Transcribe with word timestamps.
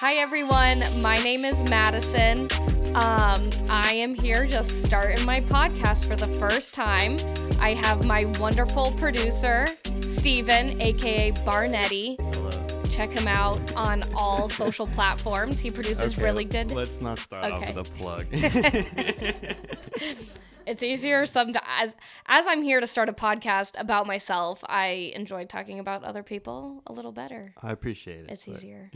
Hi, 0.00 0.14
everyone. 0.14 0.82
My 1.02 1.18
name 1.18 1.44
is 1.44 1.62
Madison. 1.64 2.48
Um, 2.94 3.50
I 3.68 3.92
am 3.94 4.14
here 4.14 4.46
just 4.46 4.82
starting 4.82 5.22
my 5.26 5.42
podcast 5.42 6.06
for 6.08 6.16
the 6.16 6.26
first 6.38 6.72
time. 6.72 7.18
I 7.60 7.74
have 7.74 8.04
my 8.06 8.24
wonderful 8.38 8.92
producer, 8.92 9.66
Steven, 10.06 10.80
aka 10.80 11.32
Barnetti. 11.44 12.18
Hello. 12.34 12.82
Check 12.84 13.10
him 13.12 13.28
out 13.28 13.60
on 13.74 14.02
all 14.14 14.48
social 14.48 14.86
platforms. 14.96 15.60
He 15.60 15.70
produces 15.70 16.14
Okay, 16.14 16.24
really 16.24 16.44
good. 16.46 16.70
Let's 16.70 17.00
not 17.02 17.18
start 17.18 17.44
Okay. 17.52 17.74
off 17.74 17.76
with 17.76 17.88
a 17.88 17.98
plug. 17.98 18.26
It's 20.66 20.84
easier 20.84 21.26
sometimes. 21.26 21.66
As, 21.68 21.96
as 22.26 22.46
I'm 22.46 22.62
here 22.62 22.80
to 22.80 22.86
start 22.86 23.08
a 23.08 23.12
podcast 23.12 23.72
about 23.76 24.06
myself, 24.06 24.62
I 24.68 25.10
enjoy 25.16 25.46
talking 25.46 25.80
about 25.80 26.04
other 26.04 26.22
people 26.22 26.82
a 26.86 26.92
little 26.92 27.10
better. 27.10 27.54
I 27.60 27.72
appreciate 27.72 28.20
it. 28.20 28.30
It's 28.30 28.46
but- 28.46 28.56
easier. 28.56 28.90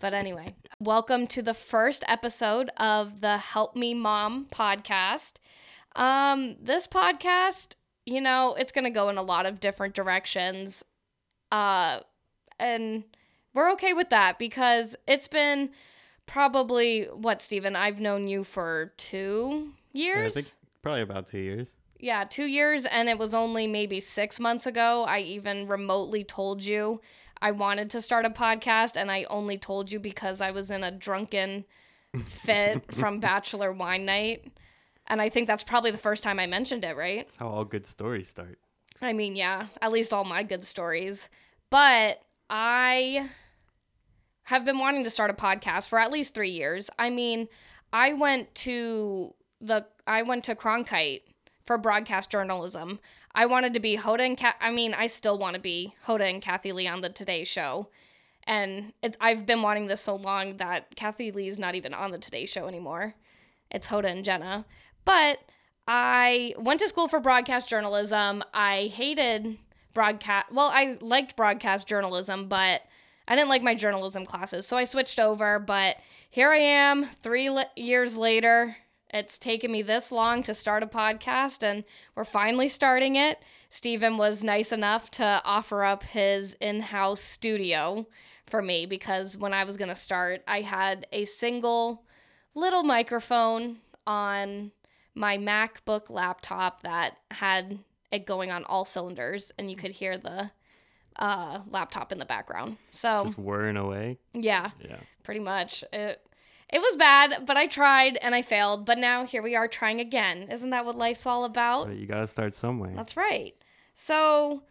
But 0.00 0.14
anyway, 0.14 0.54
welcome 0.78 1.26
to 1.28 1.42
the 1.42 1.54
first 1.54 2.04
episode 2.08 2.70
of 2.78 3.20
the 3.20 3.36
Help 3.36 3.76
Me 3.76 3.94
Mom 3.94 4.46
podcast. 4.50 5.34
Um, 5.94 6.56
this 6.60 6.86
podcast, 6.86 7.74
you 8.06 8.20
know, 8.20 8.54
it's 8.58 8.72
going 8.72 8.84
to 8.84 8.90
go 8.90 9.08
in 9.10 9.18
a 9.18 9.22
lot 9.22 9.46
of 9.46 9.60
different 9.60 9.94
directions. 9.94 10.84
Uh, 11.52 12.00
and 12.58 13.04
we're 13.54 13.70
okay 13.72 13.92
with 13.92 14.10
that 14.10 14.38
because 14.38 14.96
it's 15.06 15.28
been 15.28 15.70
probably 16.26 17.04
what, 17.04 17.42
Steven? 17.42 17.76
I've 17.76 18.00
known 18.00 18.26
you 18.26 18.44
for 18.44 18.92
two 18.96 19.72
Yeah, 19.92 20.16
years. 20.16 20.34
think 20.34 20.46
probably 20.82 21.02
about 21.02 21.26
two 21.28 21.38
years. 21.40 21.68
Yeah, 21.98 22.24
two 22.24 22.46
years, 22.46 22.86
and 22.86 23.10
it 23.10 23.18
was 23.18 23.34
only 23.34 23.66
maybe 23.66 24.00
six 24.00 24.40
months 24.40 24.64
ago. 24.66 25.04
I 25.06 25.18
even 25.20 25.66
remotely 25.66 26.24
told 26.24 26.64
you 26.64 27.02
I 27.42 27.52
wanted 27.52 27.90
to 27.90 28.00
start 28.00 28.26
a 28.26 28.30
podcast, 28.30 28.96
and 28.96 29.10
I 29.10 29.24
only 29.24 29.58
told 29.58 29.90
you 29.90 29.98
because 29.98 30.40
I 30.40 30.50
was 30.50 30.70
in 30.70 30.84
a 30.84 30.90
drunken 30.90 31.64
fit 32.26 32.92
from 32.94 33.20
Bachelor 33.20 33.72
Wine 33.72 34.04
Night. 34.04 34.52
And 35.06 35.20
I 35.20 35.28
think 35.28 35.46
that's 35.46 35.64
probably 35.64 35.90
the 35.90 35.98
first 35.98 36.22
time 36.22 36.38
I 36.38 36.46
mentioned 36.46 36.84
it, 36.84 36.96
right? 36.96 37.26
That's 37.26 37.36
how 37.38 37.48
all 37.48 37.64
good 37.64 37.86
stories 37.86 38.28
start. 38.28 38.58
I 39.02 39.12
mean, 39.12 39.34
yeah, 39.34 39.66
at 39.80 39.92
least 39.92 40.12
all 40.12 40.24
my 40.24 40.42
good 40.42 40.62
stories. 40.62 41.28
But 41.70 42.20
I 42.48 43.28
have 44.44 44.64
been 44.64 44.78
wanting 44.78 45.04
to 45.04 45.10
start 45.10 45.30
a 45.30 45.34
podcast 45.34 45.88
for 45.88 45.98
at 45.98 46.12
least 46.12 46.34
three 46.34 46.50
years. 46.50 46.90
I 46.98 47.10
mean, 47.10 47.48
I 47.92 48.12
went 48.12 48.54
to 48.56 49.34
the 49.60 49.86
I 50.06 50.22
went 50.22 50.44
to 50.44 50.54
Cronkite 50.54 51.22
for 51.64 51.78
broadcast 51.78 52.30
journalism. 52.30 52.98
I 53.34 53.46
wanted 53.46 53.74
to 53.74 53.80
be 53.80 53.96
Hoda 53.96 54.20
and 54.20 54.36
Kat. 54.36 54.56
I 54.60 54.70
mean, 54.70 54.94
I 54.94 55.06
still 55.06 55.38
want 55.38 55.54
to 55.54 55.60
be 55.60 55.94
Hoda 56.06 56.28
and 56.28 56.42
Kathie 56.42 56.72
Lee 56.72 56.88
on 56.88 57.00
the 57.00 57.08
Today 57.08 57.44
Show, 57.44 57.88
and 58.44 58.92
I've 59.20 59.46
been 59.46 59.62
wanting 59.62 59.86
this 59.86 60.00
so 60.00 60.16
long 60.16 60.56
that 60.56 60.96
Kathie 60.96 61.30
Lee's 61.30 61.58
not 61.58 61.74
even 61.74 61.94
on 61.94 62.10
the 62.10 62.18
Today 62.18 62.46
Show 62.46 62.66
anymore. 62.66 63.14
It's 63.70 63.88
Hoda 63.88 64.10
and 64.10 64.24
Jenna, 64.24 64.64
but 65.04 65.38
I 65.86 66.54
went 66.58 66.80
to 66.80 66.88
school 66.88 67.08
for 67.08 67.20
broadcast 67.20 67.68
journalism. 67.68 68.42
I 68.52 68.90
hated 68.92 69.58
broadcast. 69.94 70.52
Well, 70.52 70.70
I 70.72 70.98
liked 71.00 71.36
broadcast 71.36 71.86
journalism, 71.88 72.48
but 72.48 72.82
I 73.28 73.36
didn't 73.36 73.48
like 73.48 73.62
my 73.62 73.74
journalism 73.74 74.26
classes, 74.26 74.66
so 74.66 74.76
I 74.76 74.84
switched 74.84 75.20
over. 75.20 75.58
But 75.58 75.96
here 76.30 76.50
I 76.50 76.58
am, 76.58 77.04
three 77.04 77.50
li- 77.50 77.64
years 77.76 78.16
later. 78.16 78.76
It's 79.12 79.38
taken 79.38 79.72
me 79.72 79.82
this 79.82 80.12
long 80.12 80.42
to 80.44 80.54
start 80.54 80.82
a 80.82 80.86
podcast, 80.86 81.62
and 81.62 81.84
we're 82.14 82.24
finally 82.24 82.68
starting 82.68 83.16
it. 83.16 83.38
Steven 83.68 84.16
was 84.16 84.44
nice 84.44 84.70
enough 84.72 85.10
to 85.12 85.42
offer 85.44 85.82
up 85.84 86.04
his 86.04 86.54
in 86.60 86.80
house 86.80 87.20
studio 87.20 88.06
for 88.46 88.62
me 88.62 88.86
because 88.86 89.36
when 89.36 89.52
I 89.52 89.64
was 89.64 89.76
going 89.76 89.88
to 89.88 89.94
start, 89.96 90.42
I 90.46 90.60
had 90.60 91.06
a 91.12 91.24
single 91.24 92.04
little 92.54 92.82
microphone 92.84 93.78
on 94.06 94.70
my 95.14 95.38
MacBook 95.38 96.08
laptop 96.08 96.82
that 96.82 97.16
had 97.32 97.78
it 98.12 98.26
going 98.26 98.50
on 98.52 98.64
all 98.64 98.84
cylinders, 98.84 99.52
and 99.58 99.68
you 99.70 99.76
could 99.76 99.92
hear 99.92 100.18
the 100.18 100.50
uh, 101.16 101.60
laptop 101.68 102.12
in 102.12 102.18
the 102.18 102.24
background. 102.24 102.76
So, 102.90 103.24
Just 103.24 103.38
whirring 103.38 103.76
away. 103.76 104.18
yeah, 104.34 104.70
Yeah. 104.80 104.98
pretty 105.24 105.40
much. 105.40 105.84
It 105.92 106.20
it 106.72 106.80
was 106.80 106.96
bad, 106.96 107.46
but 107.46 107.56
I 107.56 107.66
tried 107.66 108.16
and 108.22 108.34
I 108.34 108.42
failed. 108.42 108.86
But 108.86 108.98
now 108.98 109.24
here 109.24 109.42
we 109.42 109.56
are 109.56 109.68
trying 109.68 110.00
again. 110.00 110.48
Isn't 110.50 110.70
that 110.70 110.84
what 110.84 110.96
life's 110.96 111.26
all 111.26 111.44
about? 111.44 111.88
But 111.88 111.96
you 111.96 112.06
gotta 112.06 112.26
start 112.26 112.54
somewhere. 112.54 112.92
That's 112.94 113.16
right. 113.16 113.54
So, 113.94 114.62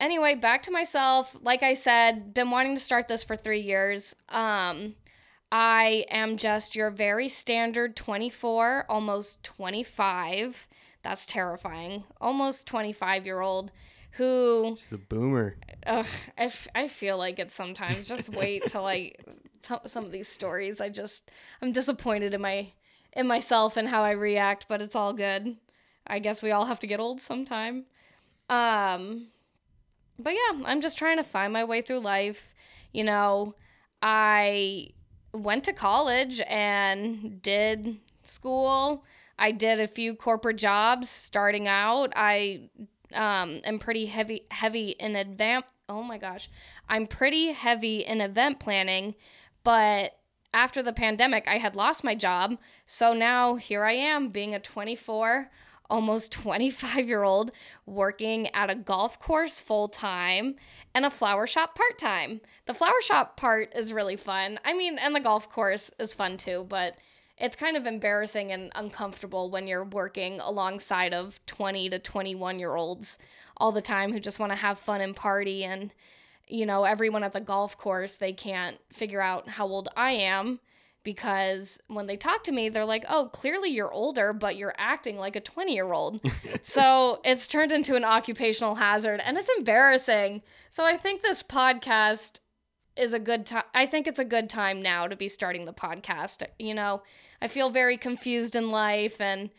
anyway, 0.00 0.34
back 0.34 0.62
to 0.64 0.70
myself. 0.70 1.36
Like 1.42 1.62
I 1.62 1.74
said, 1.74 2.32
been 2.32 2.50
wanting 2.50 2.74
to 2.74 2.80
start 2.80 3.08
this 3.08 3.24
for 3.24 3.36
3 3.36 3.60
years. 3.60 4.14
Um 4.28 4.94
I 5.50 6.04
am 6.10 6.36
just 6.36 6.76
your 6.76 6.90
very 6.90 7.28
standard 7.28 7.96
24, 7.96 8.84
almost 8.88 9.42
25. 9.44 10.68
That's 11.02 11.24
terrifying. 11.24 12.04
Almost 12.20 12.66
25 12.66 13.24
year 13.24 13.40
old 13.40 13.72
who 14.18 14.76
She's 14.78 14.92
a 14.92 14.98
boomer. 14.98 15.56
Ugh, 15.86 16.06
I, 16.36 16.44
f- 16.44 16.68
I 16.74 16.88
feel 16.88 17.16
like 17.16 17.38
it 17.38 17.50
sometimes. 17.50 18.08
Just 18.08 18.28
wait 18.34 18.66
till 18.66 18.86
I 18.86 19.12
tell 19.62 19.86
some 19.86 20.04
of 20.04 20.12
these 20.12 20.28
stories. 20.28 20.80
I 20.80 20.90
just 20.90 21.30
I'm 21.62 21.72
disappointed 21.72 22.34
in 22.34 22.42
my 22.42 22.68
in 23.14 23.26
myself 23.26 23.76
and 23.76 23.88
how 23.88 24.02
I 24.02 24.10
react, 24.10 24.66
but 24.68 24.82
it's 24.82 24.94
all 24.94 25.12
good. 25.14 25.56
I 26.06 26.18
guess 26.18 26.42
we 26.42 26.50
all 26.50 26.66
have 26.66 26.80
to 26.80 26.86
get 26.86 27.00
old 27.00 27.20
sometime. 27.20 27.86
Um 28.50 29.28
but 30.18 30.34
yeah, 30.34 30.62
I'm 30.64 30.80
just 30.80 30.98
trying 30.98 31.18
to 31.18 31.24
find 31.24 31.52
my 31.52 31.64
way 31.64 31.80
through 31.80 32.00
life. 32.00 32.54
You 32.92 33.04
know, 33.04 33.54
I 34.02 34.88
went 35.32 35.64
to 35.64 35.72
college 35.72 36.40
and 36.48 37.40
did 37.40 37.98
school. 38.24 39.04
I 39.38 39.52
did 39.52 39.80
a 39.80 39.86
few 39.86 40.14
corporate 40.14 40.56
jobs 40.56 41.08
starting 41.08 41.68
out. 41.68 42.12
I 42.16 42.68
um 43.14 43.60
am 43.64 43.78
pretty 43.78 44.06
heavy 44.06 44.42
heavy 44.50 44.90
in 44.90 45.16
advance 45.16 45.66
oh 45.88 46.02
my 46.02 46.18
gosh 46.18 46.48
i'm 46.88 47.06
pretty 47.06 47.52
heavy 47.52 48.00
in 48.00 48.20
event 48.20 48.60
planning 48.60 49.14
but 49.64 50.18
after 50.54 50.82
the 50.82 50.92
pandemic 50.92 51.46
i 51.46 51.58
had 51.58 51.76
lost 51.76 52.04
my 52.04 52.14
job. 52.14 52.56
So 52.86 53.12
now 53.12 53.56
here 53.56 53.84
i 53.84 53.92
am 53.92 54.28
being 54.28 54.54
a 54.54 54.60
24 54.60 55.50
almost 55.90 56.32
25 56.44 57.08
year 57.08 57.22
old 57.22 57.50
working 57.86 58.48
at 58.54 58.70
a 58.70 58.74
golf 58.74 59.18
course 59.18 59.60
full 59.60 59.88
time 59.88 60.56
and 60.94 61.04
a 61.04 61.10
flower 61.10 61.46
shop 61.46 61.74
part 61.74 61.98
time 61.98 62.40
the 62.66 62.74
flower 62.74 63.00
shop 63.02 63.36
part 63.36 63.74
is 63.76 63.92
really 63.92 64.16
fun. 64.16 64.58
I 64.64 64.74
mean 64.74 64.98
and 64.98 65.14
the 65.14 65.20
golf 65.20 65.48
course 65.48 65.90
is 65.98 66.14
fun 66.14 66.36
too 66.36 66.66
but 66.68 66.96
it's 67.40 67.56
kind 67.56 67.76
of 67.76 67.86
embarrassing 67.86 68.52
and 68.52 68.72
uncomfortable 68.74 69.50
when 69.50 69.66
you're 69.66 69.84
working 69.84 70.40
alongside 70.40 71.14
of 71.14 71.40
20 71.46 71.90
to 71.90 71.98
21 71.98 72.58
year 72.58 72.74
olds 72.74 73.18
all 73.56 73.72
the 73.72 73.82
time 73.82 74.12
who 74.12 74.20
just 74.20 74.40
want 74.40 74.52
to 74.52 74.56
have 74.56 74.78
fun 74.78 75.00
and 75.00 75.16
party 75.16 75.64
and 75.64 75.94
you 76.46 76.66
know 76.66 76.84
everyone 76.84 77.24
at 77.24 77.32
the 77.32 77.40
golf 77.40 77.76
course 77.76 78.16
they 78.16 78.32
can't 78.32 78.78
figure 78.92 79.20
out 79.20 79.48
how 79.48 79.66
old 79.66 79.88
i 79.96 80.10
am 80.10 80.60
because 81.04 81.80
when 81.88 82.06
they 82.06 82.16
talk 82.16 82.42
to 82.44 82.52
me 82.52 82.68
they're 82.68 82.84
like 82.84 83.04
oh 83.08 83.30
clearly 83.32 83.70
you're 83.70 83.92
older 83.92 84.32
but 84.32 84.56
you're 84.56 84.74
acting 84.76 85.16
like 85.16 85.36
a 85.36 85.40
20 85.40 85.74
year 85.74 85.92
old 85.92 86.20
so 86.62 87.20
it's 87.24 87.46
turned 87.48 87.72
into 87.72 87.94
an 87.94 88.04
occupational 88.04 88.74
hazard 88.74 89.20
and 89.24 89.36
it's 89.36 89.50
embarrassing. 89.58 90.42
So 90.70 90.84
i 90.84 90.96
think 90.96 91.22
this 91.22 91.42
podcast 91.42 92.40
is 92.98 93.14
a 93.14 93.18
good 93.18 93.46
time. 93.46 93.64
I 93.74 93.86
think 93.86 94.06
it's 94.06 94.18
a 94.18 94.24
good 94.24 94.50
time 94.50 94.80
now 94.80 95.06
to 95.06 95.16
be 95.16 95.28
starting 95.28 95.64
the 95.64 95.72
podcast. 95.72 96.42
You 96.58 96.74
know, 96.74 97.02
I 97.40 97.48
feel 97.48 97.70
very 97.70 97.96
confused 97.96 98.56
in 98.56 98.70
life 98.70 99.20
and 99.20 99.50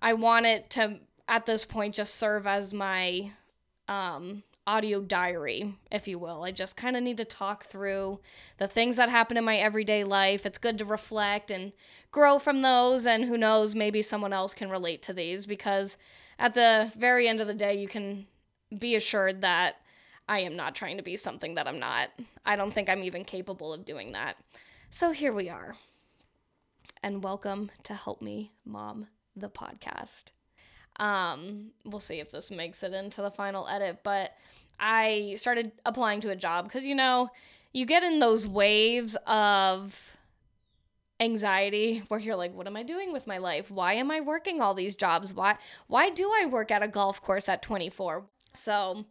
I 0.00 0.14
want 0.14 0.46
it 0.46 0.70
to 0.70 1.00
at 1.26 1.46
this 1.46 1.64
point 1.64 1.94
just 1.94 2.14
serve 2.14 2.46
as 2.46 2.72
my 2.72 3.32
um 3.88 4.42
audio 4.66 5.00
diary, 5.00 5.74
if 5.90 6.08
you 6.08 6.18
will. 6.18 6.42
I 6.42 6.50
just 6.50 6.76
kind 6.76 6.96
of 6.96 7.02
need 7.02 7.18
to 7.18 7.24
talk 7.24 7.64
through 7.64 8.20
the 8.58 8.66
things 8.66 8.96
that 8.96 9.10
happen 9.10 9.36
in 9.36 9.44
my 9.44 9.56
everyday 9.56 10.04
life. 10.04 10.46
It's 10.46 10.58
good 10.58 10.78
to 10.78 10.84
reflect 10.84 11.50
and 11.50 11.72
grow 12.10 12.38
from 12.38 12.62
those 12.62 13.06
and 13.06 13.24
who 13.24 13.36
knows, 13.36 13.74
maybe 13.74 14.00
someone 14.00 14.32
else 14.32 14.54
can 14.54 14.70
relate 14.70 15.02
to 15.02 15.12
these 15.12 15.46
because 15.46 15.98
at 16.38 16.54
the 16.54 16.90
very 16.96 17.28
end 17.28 17.40
of 17.40 17.46
the 17.46 17.54
day 17.54 17.74
you 17.74 17.88
can 17.88 18.26
be 18.78 18.96
assured 18.96 19.42
that 19.42 19.76
I 20.28 20.40
am 20.40 20.56
not 20.56 20.74
trying 20.74 20.96
to 20.96 21.02
be 21.02 21.16
something 21.16 21.54
that 21.56 21.68
I'm 21.68 21.78
not. 21.78 22.08
I 22.46 22.56
don't 22.56 22.72
think 22.72 22.88
I'm 22.88 23.02
even 23.02 23.24
capable 23.24 23.72
of 23.72 23.84
doing 23.84 24.12
that. 24.12 24.36
So 24.88 25.10
here 25.10 25.32
we 25.32 25.50
are. 25.50 25.76
And 27.02 27.22
welcome 27.22 27.70
to 27.82 27.94
Help 27.94 28.22
Me 28.22 28.52
Mom 28.64 29.06
the 29.36 29.50
podcast. 29.50 30.26
Um, 30.96 31.72
we'll 31.84 32.00
see 32.00 32.20
if 32.20 32.30
this 32.30 32.50
makes 32.50 32.82
it 32.82 32.94
into 32.94 33.20
the 33.20 33.30
final 33.30 33.68
edit, 33.68 33.98
but 34.02 34.30
I 34.80 35.34
started 35.36 35.72
applying 35.84 36.20
to 36.22 36.30
a 36.30 36.36
job 36.36 36.70
cuz 36.70 36.86
you 36.86 36.94
know, 36.94 37.28
you 37.72 37.84
get 37.84 38.02
in 38.02 38.18
those 38.18 38.48
waves 38.48 39.16
of 39.26 40.16
anxiety 41.20 42.02
where 42.08 42.18
you're 42.18 42.34
like 42.34 42.52
what 42.54 42.66
am 42.66 42.76
i 42.76 42.82
doing 42.82 43.12
with 43.12 43.24
my 43.24 43.38
life 43.38 43.70
why 43.70 43.94
am 43.94 44.10
i 44.10 44.20
working 44.20 44.60
all 44.60 44.74
these 44.74 44.96
jobs 44.96 45.32
why 45.32 45.56
why 45.86 46.10
do 46.10 46.28
i 46.28 46.44
work 46.44 46.72
at 46.72 46.82
a 46.82 46.88
golf 46.88 47.20
course 47.20 47.48
at 47.48 47.62
24 47.62 48.26
so 48.52 49.06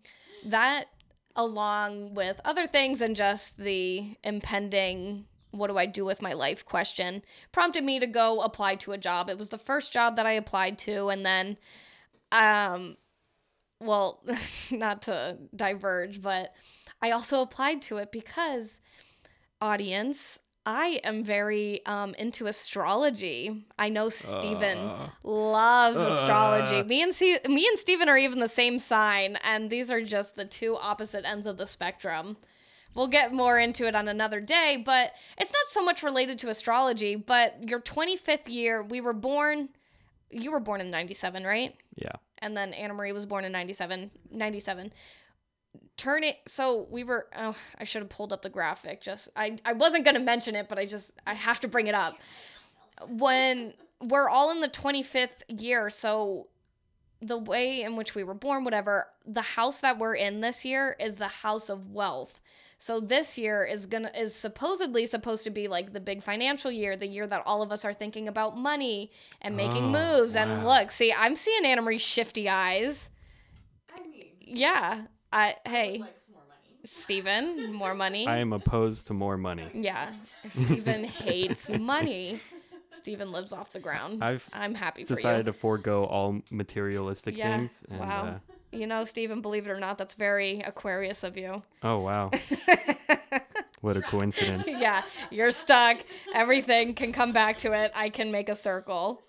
that 0.45 0.87
along 1.35 2.13
with 2.13 2.39
other 2.45 2.67
things 2.67 3.01
and 3.01 3.15
just 3.15 3.57
the 3.57 4.15
impending 4.23 5.25
what 5.51 5.69
do 5.69 5.77
I 5.77 5.85
do 5.85 6.03
with 6.03 6.21
my 6.21 6.33
life 6.33 6.65
question 6.65 7.23
prompted 7.51 7.83
me 7.83 7.99
to 7.99 8.07
go 8.07 8.41
apply 8.41 8.75
to 8.75 8.91
a 8.91 8.97
job. 8.97 9.29
It 9.29 9.37
was 9.37 9.49
the 9.49 9.57
first 9.59 9.93
job 9.93 10.15
that 10.15 10.25
I 10.25 10.31
applied 10.31 10.77
to 10.79 11.09
and 11.09 11.25
then 11.25 11.57
um 12.31 12.97
well, 13.83 14.23
not 14.71 15.03
to 15.03 15.37
diverge, 15.55 16.21
but 16.21 16.53
I 17.01 17.11
also 17.11 17.41
applied 17.41 17.81
to 17.83 17.97
it 17.97 18.11
because 18.11 18.79
audience, 19.59 20.39
I 20.65 21.01
am 21.03 21.23
very 21.23 21.85
um, 21.85 22.13
into 22.15 22.45
astrology. 22.47 23.65
I 23.77 23.89
know 23.89 24.07
Steven 24.09 24.77
Uh. 24.77 25.09
loves 25.23 25.99
astrology. 25.99 26.77
Uh. 26.79 26.83
Me 26.85 27.01
and 27.01 27.13
C- 27.13 27.39
me 27.47 27.67
and 27.67 27.77
Steven 27.77 28.07
are 28.07 28.17
even 28.17 28.39
the 28.39 28.47
same 28.47 28.79
sign, 28.79 29.37
and 29.43 29.69
these 29.69 29.91
are 29.91 30.01
just 30.01 30.35
the 30.35 30.45
two 30.45 30.75
opposite 30.77 31.25
ends 31.27 31.47
of 31.47 31.57
the 31.57 31.67
spectrum. 31.67 32.37
We'll 32.95 33.07
get 33.07 33.33
more 33.33 33.57
into 33.59 33.87
it 33.87 33.95
on 33.95 34.07
another 34.07 34.39
day, 34.39 34.81
but 34.85 35.13
it's 35.37 35.51
not 35.51 35.65
so 35.67 35.83
much 35.83 36.03
related 36.03 36.37
to 36.39 36.49
astrology, 36.49 37.15
but 37.15 37.67
your 37.67 37.81
25th 37.81 38.47
year, 38.47 38.83
we 38.83 39.01
were 39.01 39.13
born 39.13 39.69
you 40.35 40.51
were 40.51 40.59
born 40.59 40.81
in 40.81 40.89
97, 40.89 41.43
right? 41.43 41.75
Yeah. 41.95 42.13
and 42.39 42.57
then 42.57 42.73
Anna 42.73 42.93
Marie 42.95 43.11
was 43.11 43.25
born 43.27 43.45
in 43.45 43.51
97 43.51 44.09
97 44.31 44.91
turn 45.97 46.23
it 46.23 46.37
so 46.47 46.87
we 46.89 47.03
were 47.03 47.27
oh, 47.37 47.55
I 47.79 47.83
should 47.83 48.01
have 48.01 48.09
pulled 48.09 48.33
up 48.33 48.41
the 48.41 48.49
graphic 48.49 49.01
just 49.01 49.29
I 49.35 49.57
I 49.65 49.73
wasn't 49.73 50.05
going 50.05 50.15
to 50.15 50.21
mention 50.21 50.55
it 50.55 50.67
but 50.67 50.79
I 50.79 50.85
just 50.85 51.11
I 51.27 51.33
have 51.33 51.59
to 51.61 51.67
bring 51.67 51.87
it 51.87 51.95
up 51.95 52.17
when 53.07 53.73
we're 54.01 54.29
all 54.29 54.51
in 54.51 54.59
the 54.59 54.69
25th 54.69 55.43
year 55.61 55.89
so 55.89 56.47
the 57.21 57.37
way 57.37 57.83
in 57.83 57.95
which 57.95 58.15
we 58.15 58.23
were 58.23 58.33
born 58.33 58.63
whatever 58.63 59.07
the 59.25 59.41
house 59.41 59.81
that 59.81 59.97
we're 59.97 60.15
in 60.15 60.41
this 60.41 60.65
year 60.65 60.95
is 60.99 61.17
the 61.17 61.27
house 61.27 61.69
of 61.69 61.91
wealth 61.91 62.41
so 62.83 62.99
this 62.99 63.37
year 63.37 63.63
is 63.63 63.85
gonna 63.85 64.11
is 64.13 64.35
supposedly 64.35 65.05
supposed 65.05 65.45
to 65.45 65.49
be 65.49 65.69
like 65.69 65.93
the 65.93 66.01
big 66.01 66.21
financial 66.21 66.69
year, 66.69 66.97
the 66.97 67.07
year 67.07 67.25
that 67.27 67.41
all 67.45 67.61
of 67.61 67.71
us 67.71 67.85
are 67.85 67.93
thinking 67.93 68.27
about 68.27 68.57
money 68.57 69.09
and 69.41 69.55
making 69.55 69.95
Oh, 69.95 70.19
moves. 70.19 70.35
And 70.35 70.65
look, 70.65 70.91
see, 70.91 71.13
I'm 71.13 71.37
seeing 71.37 71.65
Anna 71.65 71.81
Marie's 71.81 72.01
shifty 72.01 72.49
eyes. 72.49 73.09
I 73.95 74.01
mean, 74.01 74.25
Yeah. 74.41 75.03
I 75.33 75.55
I 75.65 75.69
hey, 75.69 75.91
would 75.93 76.01
like 76.01 76.15
more 76.31 76.41
money. 76.47 76.77
Steven, 76.85 77.73
more 77.73 77.93
money. 77.95 78.27
I 78.27 78.37
am 78.37 78.53
opposed 78.53 79.07
to 79.07 79.13
more 79.13 79.37
money. 79.37 79.67
yeah. 79.73 80.11
Steven 80.49 81.03
hates 81.03 81.69
money. 81.69 82.39
Steven 82.91 83.31
lives 83.31 83.51
off 83.53 83.71
the 83.71 83.79
ground. 83.79 84.23
I've 84.23 84.47
I'm 84.53 84.75
happy 84.75 85.03
for 85.03 85.15
decided 85.15 85.47
you. 85.47 85.53
to 85.53 85.57
forego 85.57 86.05
all 86.05 86.41
materialistic 86.51 87.35
Yeah, 87.35 87.57
things. 87.57 87.83
And, 87.89 87.99
wow. 87.99 88.25
uh, 88.27 88.39
You 88.71 88.85
know, 88.87 89.03
Steven, 89.03 89.41
believe 89.41 89.65
it 89.67 89.71
or 89.71 89.79
not, 89.79 89.97
that's 89.97 90.13
very 90.15 90.59
Aquarius 90.61 91.23
of 91.23 91.35
you. 91.35 91.63
oh 91.81 91.99
wow, 91.99 92.29
what 93.81 93.97
a 93.97 94.01
coincidence. 94.01 94.65
yeah, 94.67 95.01
you're 95.31 95.51
stuck. 95.51 95.97
Everything 96.35 96.93
can 96.93 97.11
come 97.11 97.33
back 97.33 97.57
to 97.59 97.73
it. 97.73 97.91
I 97.95 98.09
can 98.09 98.31
make 98.31 98.49
a 98.49 98.55
circle. 98.55 99.21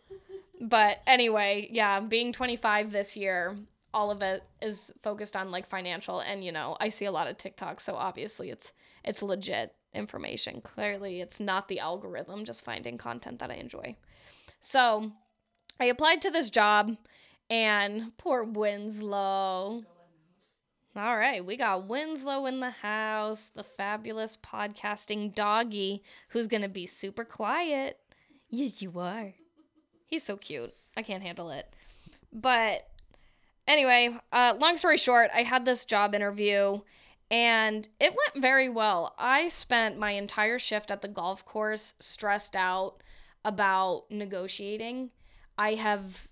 But 0.60 0.98
anyway, 1.06 1.68
yeah, 1.72 2.00
being 2.00 2.32
25 2.32 2.90
this 2.92 3.16
year, 3.16 3.56
all 3.94 4.11
of 4.11 4.20
it 4.20 4.43
is 4.61 4.93
focused 5.02 5.37
on 5.37 5.50
like 5.50 5.67
financial 5.67 6.20
and 6.20 6.44
you 6.44 6.52
know, 6.52 6.76
I 6.81 6.91
see 6.91 7.06
a 7.06 7.12
lot 7.12 7.29
of 7.29 7.38
TikTok, 7.38 7.81
so 7.81 7.94
obviously 7.94 8.50
it's 8.50 8.73
it's 9.05 9.23
legit 9.23 9.75
information. 9.94 10.61
Clearly, 10.61 11.20
it's 11.20 11.41
not 11.41 11.69
the 11.69 11.81
algorithm 11.81 12.44
just 12.44 12.64
finding 12.64 12.99
content 12.99 13.38
that 13.38 13.50
I 13.50 13.55
enjoy. 13.55 13.96
So, 14.61 15.12
I 15.81 15.87
applied 15.87 16.20
to 16.23 16.31
this 16.31 16.50
job 16.50 16.96
and 17.49 18.17
poor 18.19 18.44
Winslow. 18.44 19.85
All 20.97 21.17
right, 21.17 21.44
we 21.44 21.56
got 21.56 21.88
Winslow 21.88 22.47
in 22.47 22.61
the 22.61 22.70
house, 22.70 23.50
the 23.55 23.64
fabulous 23.64 24.37
podcasting 24.37 25.35
doggy 25.35 26.05
who's 26.29 26.47
going 26.47 26.62
to 26.62 26.69
be 26.69 26.87
super 26.87 27.25
quiet. 27.25 27.99
Yes, 28.49 28.81
you 28.81 28.93
are. 29.00 29.35
He's 30.06 30.23
so 30.23 30.37
cute. 30.37 30.73
I 30.97 31.02
can't 31.02 31.23
handle 31.23 31.50
it. 31.50 31.75
But 32.32 32.88
anyway, 33.66 34.16
uh, 34.32 34.55
long 34.58 34.76
story 34.76 34.96
short, 34.96 35.31
I 35.34 35.43
had 35.43 35.64
this 35.64 35.84
job 35.84 36.14
interview 36.14 36.81
and 37.31 37.88
it 38.00 38.11
went 38.11 38.43
very 38.43 38.69
well. 38.69 39.14
I 39.19 39.49
spent 39.49 39.99
my 39.99 40.12
entire 40.12 40.58
shift 40.58 40.90
at 40.90 41.00
the 41.00 41.08
golf 41.08 41.44
course 41.44 41.94
stressed 41.99 42.55
out 42.55 43.02
about 43.44 44.05
negotiating. 44.11 45.11
I 45.56 45.75
have 45.75 46.28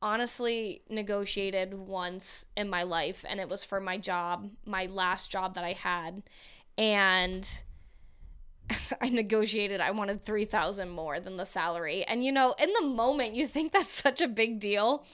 honestly 0.00 0.82
negotiated 0.90 1.74
once 1.74 2.46
in 2.56 2.68
my 2.68 2.82
life 2.82 3.24
and 3.28 3.38
it 3.38 3.48
was 3.48 3.62
for 3.64 3.80
my 3.80 3.98
job, 3.98 4.50
my 4.66 4.86
last 4.86 5.30
job 5.30 5.54
that 5.54 5.64
I 5.64 5.72
had. 5.72 6.22
And 6.76 7.48
I 9.00 9.10
negotiated 9.10 9.80
I 9.80 9.90
wanted 9.90 10.24
3000 10.24 10.88
more 10.88 11.20
than 11.20 11.36
the 11.36 11.46
salary. 11.46 12.04
And 12.04 12.24
you 12.24 12.32
know, 12.32 12.54
in 12.58 12.72
the 12.72 12.86
moment 12.86 13.34
you 13.34 13.46
think 13.46 13.72
that's 13.72 13.92
such 13.92 14.20
a 14.20 14.28
big 14.28 14.58
deal. 14.58 15.04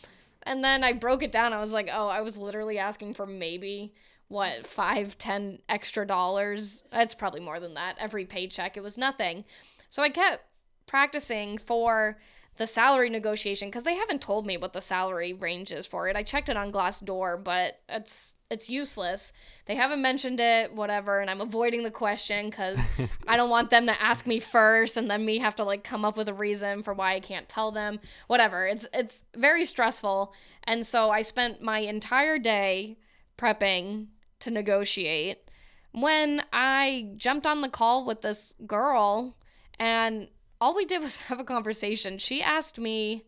And 0.49 0.65
then 0.65 0.83
I 0.83 0.95
broke 0.95 1.23
it 1.23 1.31
down. 1.31 1.53
I 1.53 1.61
was 1.61 1.73
like, 1.73 1.91
"Oh, 1.93 2.09
I 2.09 2.23
was 2.23 2.39
literally 2.39 2.79
asking 2.79 3.15
for 3.15 3.27
maybe 3.27 3.93
what, 4.29 4.67
five, 4.67 5.17
ten 5.19 5.61
extra 5.69 6.07
dollars. 6.07 6.85
It's 6.93 7.15
probably 7.15 7.41
more 7.41 7.61
than 7.61 7.75
that. 7.75 7.97
Every 7.99 8.25
paycheck, 8.25 8.77
it 8.77 8.83
was 8.83 8.99
nothing. 8.99 9.45
So 9.91 10.03
I 10.03 10.09
kept 10.09 10.43
practicing 10.87 11.59
for 11.59 12.19
the 12.57 12.67
salary 12.67 13.11
negotiation 13.11 13.69
because 13.69 13.85
they 13.85 13.95
haven't 13.95 14.21
told 14.23 14.47
me 14.47 14.57
what 14.57 14.73
the 14.73 14.81
salary 14.81 15.33
range 15.33 15.71
is 15.71 15.87
for 15.87 16.09
it. 16.09 16.17
I 16.17 16.23
checked 16.23 16.49
it 16.49 16.57
on 16.57 16.73
Glassdoor, 16.73 17.43
but 17.43 17.81
it's 17.89 18.35
it's 18.51 18.71
useless. 18.71 19.33
They 19.67 19.75
haven't 19.75 20.01
mentioned 20.01 20.41
it, 20.41 20.73
whatever, 20.73 21.21
and 21.21 21.29
I'm 21.29 21.41
avoiding 21.41 21.83
the 21.83 21.91
question 21.91 22.49
because 22.49 22.89
I 23.29 23.37
don't 23.37 23.51
want 23.51 23.71
them 23.71 23.87
to 23.87 24.03
ask 24.03 24.27
me 24.27 24.41
first 24.41 24.97
and 24.97 25.11
then 25.11 25.25
me 25.25 25.39
have 25.39 25.57
to 25.57 25.65
like 25.65 25.85
come 25.85 26.05
up 26.05 26.17
with 26.17 26.29
a 26.29 26.35
reason 26.35 26.83
for 26.83 26.95
why 26.95 27.15
I 27.15 27.21
can't 27.21 27.49
tell 27.49 27.71
them. 27.71 28.01
Whatever. 28.27 28.67
It's 28.67 28.89
it's 28.95 29.23
very 29.37 29.65
stressful. 29.65 30.33
And 30.65 30.87
so 30.87 31.11
I 31.11 31.23
spent 31.23 31.61
my 31.61 31.81
entire 31.81 32.39
day 32.39 32.97
prepping 33.37 34.07
to 34.41 34.51
negotiate 34.51 35.51
when 35.93 36.43
I 36.53 37.13
jumped 37.17 37.47
on 37.47 37.61
the 37.61 37.69
call 37.69 38.05
with 38.05 38.23
this 38.23 38.55
girl 38.67 39.37
and 39.79 40.29
all 40.61 40.75
we 40.75 40.87
did 40.87 41.03
was 41.03 41.17
have 41.29 41.39
a 41.39 41.45
conversation. 41.45 42.17
She 42.17 42.43
asked 42.43 42.79
me 42.79 43.27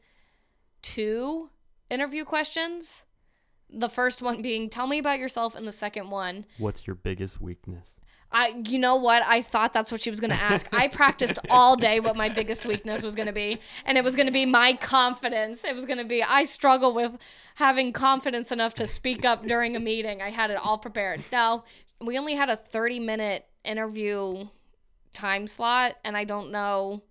two 0.80 1.50
interview 1.90 2.24
questions. 2.24 3.04
The 3.72 3.88
first 3.88 4.22
one 4.22 4.42
being, 4.42 4.68
tell 4.68 4.86
me 4.86 4.98
about 4.98 5.18
yourself, 5.18 5.54
and 5.54 5.66
the 5.66 5.72
second 5.72 6.10
one, 6.10 6.44
What's 6.58 6.86
your 6.86 6.96
biggest 6.96 7.40
weakness? 7.40 7.96
I 8.32 8.62
you 8.68 8.78
know 8.78 8.96
what? 8.96 9.24
I 9.26 9.42
thought 9.42 9.74
that's 9.74 9.90
what 9.90 10.00
she 10.00 10.10
was 10.10 10.20
going 10.20 10.30
to 10.30 10.36
ask. 10.36 10.68
I 10.72 10.88
practiced 10.88 11.38
all 11.50 11.76
day 11.76 11.98
what 11.98 12.16
my 12.16 12.28
biggest 12.28 12.64
weakness 12.64 13.02
was 13.02 13.14
going 13.14 13.26
to 13.26 13.32
be, 13.32 13.58
and 13.84 13.98
it 13.98 14.04
was 14.04 14.14
going 14.14 14.26
to 14.26 14.32
be 14.32 14.46
my 14.46 14.74
confidence. 14.74 15.64
It 15.64 15.74
was 15.74 15.84
going 15.84 15.98
to 15.98 16.04
be 16.04 16.22
I 16.22 16.44
struggle 16.44 16.94
with 16.94 17.16
having 17.56 17.92
confidence 17.92 18.52
enough 18.52 18.74
to 18.74 18.86
speak 18.86 19.24
up 19.24 19.46
during 19.46 19.74
a 19.74 19.80
meeting. 19.80 20.22
I 20.22 20.30
had 20.30 20.50
it 20.50 20.58
all 20.58 20.78
prepared. 20.78 21.24
No, 21.32 21.64
we 22.00 22.18
only 22.18 22.34
had 22.34 22.48
a 22.48 22.56
30-minute 22.56 23.46
interview 23.64 24.46
time 25.12 25.46
slot, 25.46 25.96
and 26.04 26.16
I 26.16 26.24
don't 26.24 26.52
know 26.52 27.02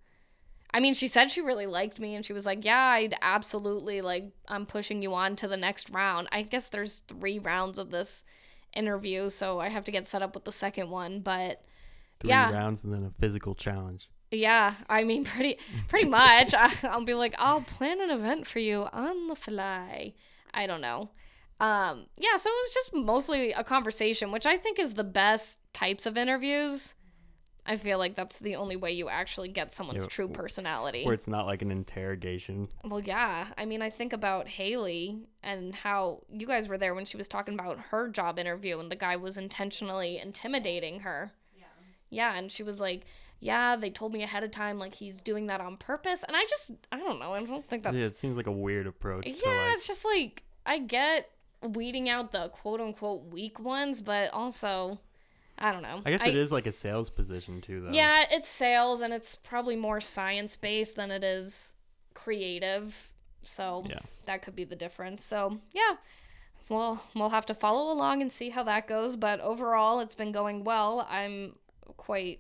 I 0.74 0.80
mean, 0.80 0.94
she 0.94 1.08
said 1.08 1.32
she 1.32 1.42
really 1.42 1.66
liked 1.66 2.00
me 2.00 2.16
and 2.16 2.24
she 2.24 2.34
was 2.34 2.46
like, 2.46 2.64
"Yeah, 2.64 2.78
I'd 2.78 3.16
absolutely 3.22 4.02
like 4.02 4.26
I'm 4.48 4.66
pushing 4.66 5.02
you 5.02 5.14
on 5.14 5.36
to 5.38 5.48
the 5.48 5.58
next 5.58 5.90
round." 5.90 6.28
I 6.32 6.44
guess 6.44 6.70
there's 6.70 7.00
3 7.08 7.40
rounds 7.40 7.80
of 7.80 7.90
this 7.92 8.24
interview, 8.76 9.30
so 9.30 9.60
I 9.60 9.70
have 9.70 9.86
to 9.86 9.92
get 9.92 10.06
set 10.06 10.22
up 10.22 10.36
with 10.36 10.46
the 10.46 10.52
second 10.52 10.90
one, 10.90 11.22
but 11.22 11.64
Three 12.20 12.30
Yeah. 12.32 12.52
rounds 12.52 12.84
and 12.84 12.94
then 12.94 13.04
a 13.06 13.10
physical 13.10 13.56
challenge. 13.56 14.10
yeah, 14.32 14.76
I 14.90 15.04
mean 15.06 15.24
pretty 15.34 15.58
pretty 15.88 16.08
much. 16.10 16.54
I, 16.58 16.72
I'll 16.84 17.04
be 17.06 17.14
like, 17.16 17.34
"I'll 17.40 17.62
plan 17.62 18.00
an 18.02 18.12
event 18.12 18.46
for 18.46 18.60
you 18.60 18.88
on 18.94 19.28
the 19.28 19.36
fly." 19.36 20.14
I 20.54 20.68
don't 20.68 20.82
know. 20.82 21.10
Um, 21.60 22.06
yeah, 22.18 22.38
so 22.38 22.50
it 22.50 22.54
was 22.54 22.74
just 22.74 22.94
mostly 22.94 23.52
a 23.54 23.64
conversation, 23.64 24.32
which 24.32 24.46
I 24.46 24.56
think 24.58 24.80
is 24.80 24.94
the 24.94 25.04
best 25.04 25.60
types 25.74 26.06
of 26.06 26.16
interviews. 26.18 26.96
I 27.70 27.78
feel 27.78 28.00
like 28.00 28.16
that's 28.16 28.40
the 28.40 28.56
only 28.56 28.76
way 28.76 28.94
you 28.94 29.10
actually 29.10 29.48
get 29.50 29.72
someone's 29.72 30.06
Yeah, 30.06 30.10
true 30.10 30.28
personality. 30.28 31.06
Where 31.06 31.14
it's 31.14 31.28
not 31.28 31.46
like 31.46 31.62
an 31.62 31.70
interrogation. 31.70 32.68
Well, 32.84 33.00
yeah. 33.00 33.46
I 33.60 33.66
mean, 33.66 33.84
I 33.84 33.92
think 33.92 34.12
about 34.12 34.48
Haley 34.48 35.20
and 35.44 35.76
how 35.76 36.24
you 36.30 36.48
guys 36.48 36.68
were 36.68 36.80
there 36.80 36.96
when 36.96 37.06
she 37.06 37.16
was 37.16 37.28
talking 37.28 37.54
about 37.54 37.80
her 37.92 38.08
job 38.10 38.40
interview 38.40 38.80
and 38.80 38.92
the 38.92 38.96
guy 38.96 39.18
was 39.18 39.38
intentionally 39.38 40.18
intimidating 40.18 41.02
her. 41.02 41.32
Yeah. 41.56 41.66
Yeah, 42.10 42.38
and 42.38 42.52
she 42.52 42.64
was 42.64 42.82
like, 42.82 43.06
"Yeah, 43.40 43.76
they 43.76 43.92
told 43.92 44.14
me 44.14 44.24
ahead 44.24 44.44
of 44.44 44.50
time 44.50 44.80
like 44.80 44.96
he's 44.96 45.22
doing 45.22 45.46
that 45.46 45.62
on 45.62 45.78
purpose." 45.78 46.24
And 46.24 46.36
I 46.36 46.44
just 46.46 46.72
I 46.92 46.98
don't 46.98 47.20
know. 47.20 47.34
I 47.34 47.46
don't 47.46 47.70
think 47.70 47.84
that's 47.84 47.96
yeah, 47.96 48.06
it 48.06 48.16
seems 48.16 48.36
like 48.36 48.48
a 48.48 48.52
weird 48.52 48.88
approach. 48.88 49.28
Yeah, 49.28 49.34
like, 49.52 49.76
it's 49.76 49.86
just 49.86 50.04
like 50.04 50.42
I 50.66 50.80
get 50.80 51.30
weeding 51.62 52.10
out 52.10 52.32
the 52.32 52.50
quote 52.50 52.82
unquote 52.82 53.32
weak 53.32 53.60
ones, 53.60 54.02
but 54.02 54.34
also 54.34 55.00
I 55.60 55.72
don't 55.74 55.84
know. 55.84 56.02
I 56.06 56.12
guess 56.12 56.26
it 56.26 56.38
is 56.38 56.52
like 56.52 56.68
a 56.68 56.72
sales 56.72 57.10
position 57.10 57.62
too, 57.62 57.82
though. 57.82 57.92
Yeah, 57.92 58.24
it's 58.32 58.48
sales 58.50 59.02
and 59.02 59.14
it's 59.14 59.36
probably 59.36 59.76
more 59.76 60.00
science 60.00 60.56
based 60.56 60.96
than 60.96 61.12
it 61.12 61.24
is 61.24 61.76
creative. 62.14 63.12
So 63.42 63.86
Yeah. 63.88 64.00
that 64.26 64.42
could 64.42 64.56
be 64.56 64.64
the 64.64 64.76
difference. 64.76 65.24
So 65.24 65.60
yeah. 65.74 65.98
Well, 66.70 67.04
we'll 67.16 67.30
have 67.30 67.48
to 67.48 67.54
follow 67.54 67.92
along 67.92 68.22
and 68.22 68.32
see 68.32 68.50
how 68.50 68.64
that 68.64 68.88
goes. 68.88 69.16
But 69.16 69.40
overall, 69.42 70.00
it's 70.00 70.16
been 70.16 70.32
going 70.32 70.64
well. 70.64 71.06
I'm 71.10 71.54
quite 71.98 72.40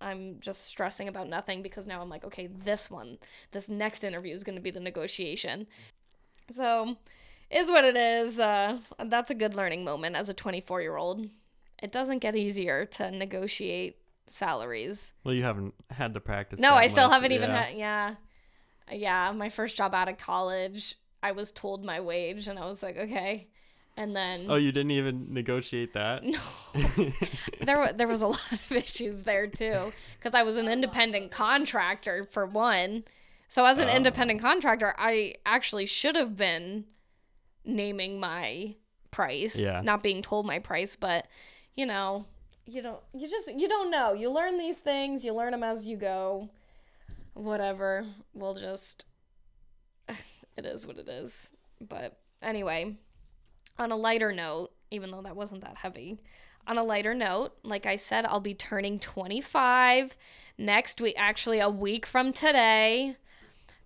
I'm 0.00 0.38
just 0.40 0.66
stressing 0.66 1.08
about 1.08 1.28
nothing 1.28 1.62
because 1.62 1.86
now 1.86 2.02
I'm 2.02 2.10
like, 2.10 2.24
okay, 2.24 2.48
this 2.48 2.90
one, 2.90 3.18
this 3.52 3.68
next 3.68 4.04
interview 4.04 4.34
is 4.34 4.44
going 4.44 4.56
to 4.56 4.62
be 4.62 4.70
the 4.70 4.80
negotiation. 4.80 5.66
So, 6.50 6.96
is 7.50 7.70
what 7.70 7.84
it 7.84 7.96
is. 7.96 8.38
Uh, 8.38 8.78
that's 9.06 9.30
a 9.30 9.34
good 9.34 9.54
learning 9.54 9.84
moment 9.84 10.14
as 10.16 10.28
a 10.28 10.34
24 10.34 10.82
year 10.82 10.96
old. 10.96 11.28
It 11.82 11.92
doesn't 11.92 12.18
get 12.20 12.34
easier 12.36 12.84
to 12.86 13.10
negotiate 13.10 13.98
salaries. 14.26 15.12
Well, 15.24 15.34
you 15.34 15.42
haven't 15.42 15.74
had 15.90 16.14
to 16.14 16.20
practice. 16.20 16.58
No, 16.58 16.74
I 16.74 16.86
still 16.88 17.08
much, 17.08 17.14
haven't 17.14 17.32
even 17.32 17.50
yeah. 17.50 17.62
had. 17.62 17.76
Yeah, 17.76 18.14
yeah. 18.92 19.32
My 19.32 19.48
first 19.48 19.76
job 19.76 19.94
out 19.94 20.08
of 20.08 20.18
college, 20.18 20.96
I 21.22 21.32
was 21.32 21.50
told 21.52 21.84
my 21.84 22.00
wage, 22.00 22.48
and 22.48 22.58
I 22.58 22.66
was 22.66 22.82
like, 22.82 22.96
okay. 22.96 23.48
And 23.98 24.14
then 24.14 24.46
Oh, 24.50 24.56
you 24.56 24.72
didn't 24.72 24.90
even 24.90 25.32
negotiate 25.32 25.94
that? 25.94 26.22
no, 26.22 26.38
there 27.62 27.92
there 27.94 28.08
was 28.08 28.20
a 28.22 28.26
lot 28.36 28.52
of 28.52 28.72
issues 28.72 29.22
there 29.22 29.46
too, 29.46 29.92
because 30.18 30.34
I 30.34 30.42
was 30.42 30.56
an 30.58 30.68
independent 30.68 31.30
contractor 31.30 32.24
for 32.30 32.44
one. 32.46 33.04
So 33.48 33.64
as 33.64 33.78
an 33.78 33.88
Oh. 33.88 33.94
independent 33.94 34.40
contractor, 34.40 34.94
I 34.98 35.34
actually 35.46 35.86
should 35.86 36.16
have 36.16 36.36
been 36.36 36.84
naming 37.64 38.20
my 38.20 38.74
price, 39.10 39.58
Yeah. 39.58 39.80
not 39.82 40.02
being 40.02 40.20
told 40.20 40.46
my 40.46 40.58
price. 40.58 40.94
But 40.96 41.26
you 41.76 41.86
know, 41.86 42.26
you 42.66 42.82
don't, 42.82 43.00
you 43.14 43.28
just, 43.28 43.54
you 43.54 43.68
don't 43.68 43.90
know. 43.90 44.12
You 44.12 44.30
learn 44.30 44.58
these 44.58 44.76
things, 44.76 45.24
you 45.24 45.32
learn 45.32 45.52
them 45.52 45.62
as 45.62 45.86
you 45.86 45.96
go. 45.96 46.48
Whatever, 47.34 48.04
we'll 48.34 48.54
just. 48.54 49.04
It 50.56 50.64
is 50.64 50.86
what 50.86 50.96
it 50.96 51.06
is. 51.06 51.50
But 51.86 52.18
anyway, 52.40 52.96
on 53.78 53.92
a 53.92 53.96
lighter 53.96 54.32
note, 54.32 54.70
even 54.90 55.10
though 55.10 55.20
that 55.20 55.36
wasn't 55.36 55.60
that 55.60 55.76
heavy, 55.76 56.18
on 56.66 56.78
a 56.78 56.82
lighter 56.82 57.14
note, 57.14 57.52
like 57.62 57.84
I 57.84 57.96
said, 57.96 58.24
I'll 58.24 58.40
be 58.40 58.54
turning 58.54 58.98
25 58.98 60.16
next 60.58 61.00
week, 61.00 61.14
actually, 61.18 61.60
a 61.60 61.68
week 61.68 62.06
from 62.06 62.32
today. 62.32 63.16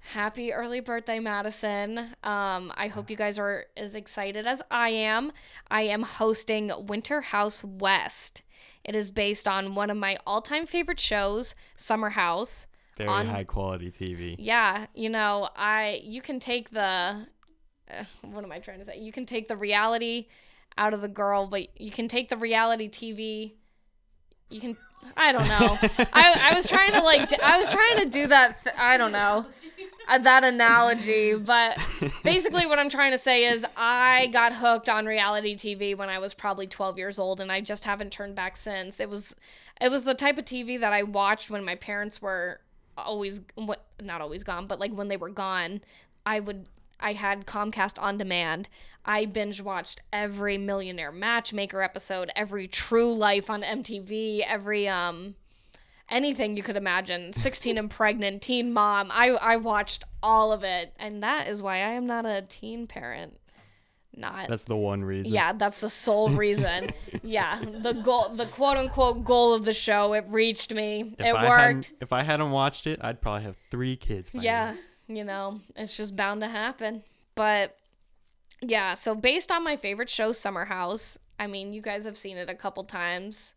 Happy 0.01 0.53
early 0.53 0.81
birthday, 0.81 1.21
Madison. 1.21 1.99
Um, 2.25 2.73
I 2.75 2.89
hope 2.89 3.11
you 3.11 3.17
guys 3.17 3.39
are 3.39 3.67
as 3.77 3.95
excited 3.95 4.47
as 4.47 4.63
I 4.71 4.89
am. 4.91 5.31
I 5.71 5.83
am 5.83 6.03
hosting 6.03 6.71
Winter 6.87 7.21
House 7.21 7.63
West. 7.63 8.43
It 8.83 8.97
is 8.97 9.11
based 9.11 9.47
on 9.47 9.75
one 9.75 9.91
of 9.91 9.97
my 9.97 10.17
all 10.27 10.41
time 10.41 10.67
favorite 10.67 10.99
shows, 11.01 11.55
Summer 11.77 12.11
House. 12.11 12.67
Very 12.97 13.09
on- 13.09 13.27
high 13.29 13.45
quality 13.45 13.91
TV. 13.91 14.37
Yeah, 14.39 14.87
you 14.95 15.11
know, 15.11 15.49
I 15.55 16.01
you 16.03 16.23
can 16.23 16.41
take 16.41 16.71
the 16.71 17.27
uh, 17.91 18.05
what 18.23 18.43
am 18.43 18.51
I 18.53 18.59
trying 18.59 18.79
to 18.79 18.85
say? 18.85 18.99
You 18.99 19.13
can 19.13 19.27
take 19.27 19.49
the 19.49 19.57
reality 19.57 20.27
out 20.79 20.95
of 20.95 21.03
the 21.03 21.09
girl, 21.09 21.47
but 21.47 21.79
you 21.81 21.91
can 21.91 22.09
take 22.09 22.31
the 22.31 22.37
reality 22.37 22.89
TV. 22.89 23.53
You 24.51 24.61
can 24.61 24.77
I 25.17 25.33
don't 25.33 25.49
know. 25.49 25.79
I 26.13 26.51
I 26.53 26.55
was 26.55 26.67
trying 26.67 26.93
to 26.93 27.01
like 27.03 27.29
d- 27.29 27.37
I 27.43 27.59
was 27.59 27.71
trying 27.71 27.99
to 28.05 28.09
do 28.11 28.27
that 28.29 28.65
th- 28.65 28.77
I 28.79 28.97
don't 28.97 29.13
know. 29.13 29.47
Uh, 30.11 30.19
that 30.19 30.43
analogy, 30.43 31.35
but 31.39 31.79
basically 32.25 32.67
what 32.67 32.81
I'm 32.81 32.89
trying 32.89 33.13
to 33.13 33.19
say 33.19 33.45
is 33.45 33.65
I 33.77 34.27
got 34.33 34.53
hooked 34.53 34.89
on 34.89 35.07
reality 35.07 35.55
TV 35.55 35.97
when 35.97 36.09
I 36.09 36.19
was 36.19 36.35
probably 36.35 36.67
12 36.67 36.99
years 36.99 37.19
old 37.21 37.41
and 37.41 37.53
I 37.53 37.61
just 37.61 37.85
haven't 37.85 38.11
turned 38.11 38.35
back 38.35 38.57
since. 38.57 38.99
It 38.99 39.09
was 39.09 39.37
it 39.81 39.89
was 39.89 40.03
the 40.03 40.15
type 40.15 40.37
of 40.37 40.45
TV 40.45 40.81
that 40.81 40.93
I 40.93 41.05
watched 41.05 41.49
when 41.49 41.65
my 41.65 41.77
parents 41.77 42.21
were 42.21 42.61
always 42.99 43.41
what 43.55 43.85
not 44.03 44.21
always 44.21 44.43
gone, 44.43 44.67
but 44.67 44.81
like 44.81 44.93
when 44.93 45.07
they 45.07 45.17
were 45.17 45.31
gone, 45.31 45.81
I 46.27 46.41
would 46.41 46.69
I 46.99 47.13
had 47.13 47.47
Comcast 47.47 48.03
on 48.03 48.19
demand. 48.19 48.69
I 49.05 49.27
binge 49.27 49.63
watched 49.63 50.03
every 50.13 50.59
Millionaire 50.59 51.13
Matchmaker 51.13 51.83
episode, 51.83 52.31
every 52.35 52.67
True 52.67 53.15
Life 53.15 53.49
on 53.49 53.63
MTV, 53.63 54.41
every 54.45 54.89
um 54.89 55.37
anything 56.11 56.57
you 56.57 56.63
could 56.63 56.77
imagine. 56.77 57.33
16 57.33 57.79
and 57.79 57.91
pregnant, 57.91 58.43
teen 58.43 58.73
mom. 58.73 59.09
I 59.13 59.31
I 59.31 59.57
watched 59.57 60.05
all 60.23 60.53
of 60.53 60.65
it, 60.65 60.93
and 60.99 61.23
that 61.23 61.49
is 61.49 61.63
why 61.63 61.77
I 61.77 61.91
am 61.93 62.07
not 62.07 62.27
a 62.27 62.43
teen 62.43 62.87
parent. 62.87 63.37
Not 64.17 64.49
That's 64.49 64.65
the 64.65 64.77
one 64.77 65.05
reason. 65.05 65.33
yeah, 65.33 65.53
that's 65.53 65.81
the 65.81 65.89
sole 65.89 66.31
reason. 66.45 66.91
yeah, 67.23 67.59
the 67.63 67.93
goal, 67.93 68.29
the 68.35 68.47
quote 68.47 68.77
unquote 68.77 69.25
goal 69.25 69.55
of 69.55 69.65
the 69.65 69.73
show, 69.73 70.13
it 70.15 70.25
reached 70.29 70.75
me. 70.75 71.15
If 71.19 71.27
it 71.27 71.35
I 71.35 71.49
worked. 71.49 71.93
If 72.01 72.13
I 72.13 72.23
hadn't 72.23 72.51
watched 72.51 72.87
it, 72.89 72.99
I'd 73.03 73.21
probably 73.21 73.45
have 73.45 73.57
three 73.71 73.97
kids. 73.97 74.31
Yeah, 74.35 74.75
now. 75.09 75.15
you 75.15 75.25
know, 75.25 75.61
it's 75.77 75.97
just 75.97 76.17
bound 76.17 76.41
to 76.43 76.49
happen. 76.49 77.05
But 77.37 77.79
yeah, 78.61 78.95
so 78.95 79.15
based 79.15 79.53
on 79.53 79.63
my 79.63 79.77
favorite 79.77 80.11
show, 80.11 80.33
Summer 80.33 80.65
House, 80.65 81.17
I 81.39 81.47
mean, 81.47 81.73
you 81.73 81.81
guys 81.81 82.05
have 82.05 82.17
seen 82.19 82.37
it 82.37 82.51
a 82.51 82.55
couple 82.55 82.83
times. 82.85 83.55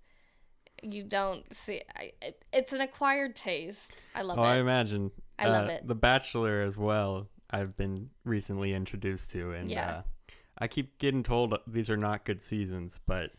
You 0.83 1.03
don't 1.03 1.51
see 1.53 1.81
I, 1.95 2.11
it, 2.21 2.43
it's 2.51 2.73
an 2.73 2.81
acquired 2.81 3.35
taste. 3.35 3.91
I 4.13 4.21
love 4.21 4.37
it. 4.37 4.41
Oh, 4.41 4.43
I 4.43 4.59
imagine. 4.59 5.11
I 5.39 5.47
love 5.47 5.67
uh, 5.67 5.71
it. 5.73 5.87
The 5.87 5.95
Bachelor 5.95 6.61
as 6.61 6.77
well. 6.77 7.27
I've 7.49 7.75
been 7.77 8.09
recently 8.25 8.73
introduced 8.73 9.31
to, 9.31 9.51
and 9.51 9.69
Yeah. 9.69 9.89
uh, 9.89 10.01
I 10.57 10.67
keep 10.67 10.97
getting 10.99 11.23
told 11.23 11.55
these 11.67 11.89
are 11.89 11.97
not 11.97 12.25
good 12.25 12.41
seasons, 12.43 12.99
but 13.07 13.31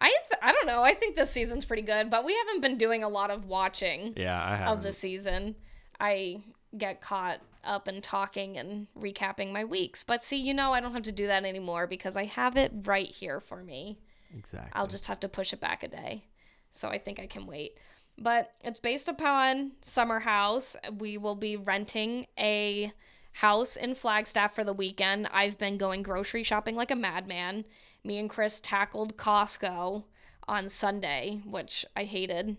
I 0.00 0.08
th- 0.08 0.40
I 0.42 0.52
don't 0.52 0.66
know. 0.66 0.82
I 0.82 0.94
think 0.94 1.16
this 1.16 1.30
season's 1.30 1.64
pretty 1.64 1.82
good, 1.82 2.10
but 2.10 2.24
we 2.24 2.34
haven't 2.34 2.60
been 2.60 2.78
doing 2.78 3.02
a 3.02 3.08
lot 3.08 3.30
of 3.30 3.46
watching. 3.46 4.14
yeah, 4.16 4.70
of 4.70 4.82
the 4.82 4.92
season. 4.92 5.56
I 5.98 6.42
get 6.76 7.00
caught 7.00 7.40
up 7.64 7.88
in 7.88 8.00
talking 8.00 8.58
and 8.58 8.86
recapping 8.98 9.52
my 9.52 9.64
weeks. 9.64 10.02
But 10.04 10.22
see, 10.22 10.36
you 10.36 10.54
know, 10.54 10.72
I 10.72 10.80
don't 10.80 10.92
have 10.92 11.02
to 11.04 11.12
do 11.12 11.26
that 11.26 11.44
anymore 11.44 11.86
because 11.86 12.16
I 12.16 12.24
have 12.24 12.56
it 12.56 12.72
right 12.84 13.06
here 13.08 13.40
for 13.40 13.62
me. 13.62 13.98
exactly. 14.36 14.70
I'll 14.74 14.86
just 14.86 15.06
have 15.06 15.20
to 15.20 15.28
push 15.28 15.52
it 15.52 15.60
back 15.60 15.82
a 15.82 15.88
day. 15.88 16.24
So 16.70 16.88
I 16.88 16.98
think 16.98 17.20
I 17.20 17.26
can 17.26 17.46
wait. 17.46 17.78
But 18.18 18.52
it's 18.64 18.80
based 18.80 19.08
upon 19.08 19.72
Summer 19.82 20.20
House. 20.20 20.76
We 20.98 21.18
will 21.18 21.34
be 21.34 21.56
renting 21.56 22.26
a 22.38 22.92
house 23.32 23.76
in 23.76 23.94
Flagstaff 23.94 24.54
for 24.54 24.64
the 24.64 24.72
weekend. 24.72 25.28
I've 25.32 25.58
been 25.58 25.76
going 25.76 26.02
grocery 26.02 26.42
shopping 26.42 26.76
like 26.76 26.90
a 26.90 26.96
madman. 26.96 27.66
Me 28.02 28.18
and 28.18 28.30
Chris 28.30 28.60
tackled 28.60 29.16
Costco 29.16 30.04
on 30.48 30.68
Sunday, 30.68 31.42
which 31.44 31.84
I 31.94 32.04
hated. 32.04 32.56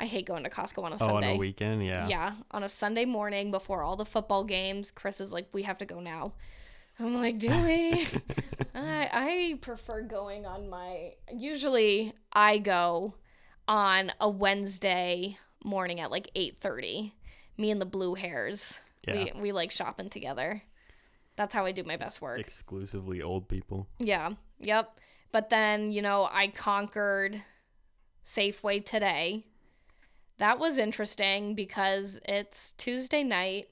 I 0.00 0.06
hate 0.06 0.26
going 0.26 0.42
to 0.42 0.50
Costco 0.50 0.82
on 0.82 0.92
a 0.92 0.96
oh, 0.96 0.98
Sunday. 0.98 1.30
on 1.30 1.36
a 1.36 1.38
weekend, 1.38 1.84
yeah. 1.84 2.08
Yeah, 2.08 2.34
on 2.50 2.64
a 2.64 2.68
Sunday 2.68 3.04
morning 3.04 3.50
before 3.50 3.82
all 3.82 3.96
the 3.96 4.04
football 4.04 4.44
games, 4.44 4.90
Chris 4.90 5.20
is 5.20 5.32
like, 5.32 5.48
"We 5.52 5.62
have 5.62 5.78
to 5.78 5.86
go 5.86 6.00
now." 6.00 6.32
I'm 6.98 7.14
like, 7.14 7.38
"Do 7.38 7.48
we?" 7.48 8.06
I 8.74 9.08
I 9.12 9.58
prefer 9.60 10.02
going 10.02 10.44
on 10.44 10.68
my. 10.68 11.14
Usually, 11.32 12.12
I 12.32 12.58
go 12.58 13.14
on 13.68 14.12
a 14.20 14.28
Wednesday 14.28 15.38
morning 15.64 16.00
at 16.00 16.10
like 16.10 16.30
eight 16.34 16.58
thirty. 16.58 17.14
Me 17.58 17.70
and 17.70 17.80
the 17.80 17.86
blue 17.86 18.14
hairs. 18.14 18.80
Yeah. 19.06 19.14
We 19.34 19.40
we 19.40 19.52
like 19.52 19.70
shopping 19.70 20.08
together. 20.10 20.62
That's 21.36 21.54
how 21.54 21.66
I 21.66 21.72
do 21.72 21.84
my 21.84 21.96
best 21.96 22.22
work. 22.22 22.40
Exclusively 22.40 23.22
old 23.22 23.48
people. 23.48 23.86
Yeah. 23.98 24.32
Yep. 24.60 24.98
But 25.32 25.50
then, 25.50 25.92
you 25.92 26.00
know, 26.00 26.28
I 26.30 26.48
conquered 26.48 27.42
Safeway 28.24 28.84
today. 28.84 29.44
That 30.38 30.58
was 30.58 30.78
interesting 30.78 31.54
because 31.54 32.20
it's 32.24 32.72
Tuesday 32.72 33.22
night. 33.22 33.68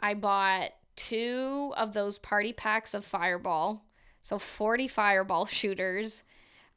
I 0.00 0.14
bought 0.14 0.70
two 0.96 1.72
of 1.76 1.92
those 1.92 2.18
party 2.18 2.52
packs 2.52 2.94
of 2.94 3.04
Fireball. 3.04 3.84
So 4.22 4.38
40 4.38 4.88
Fireball 4.88 5.46
shooters. 5.46 6.24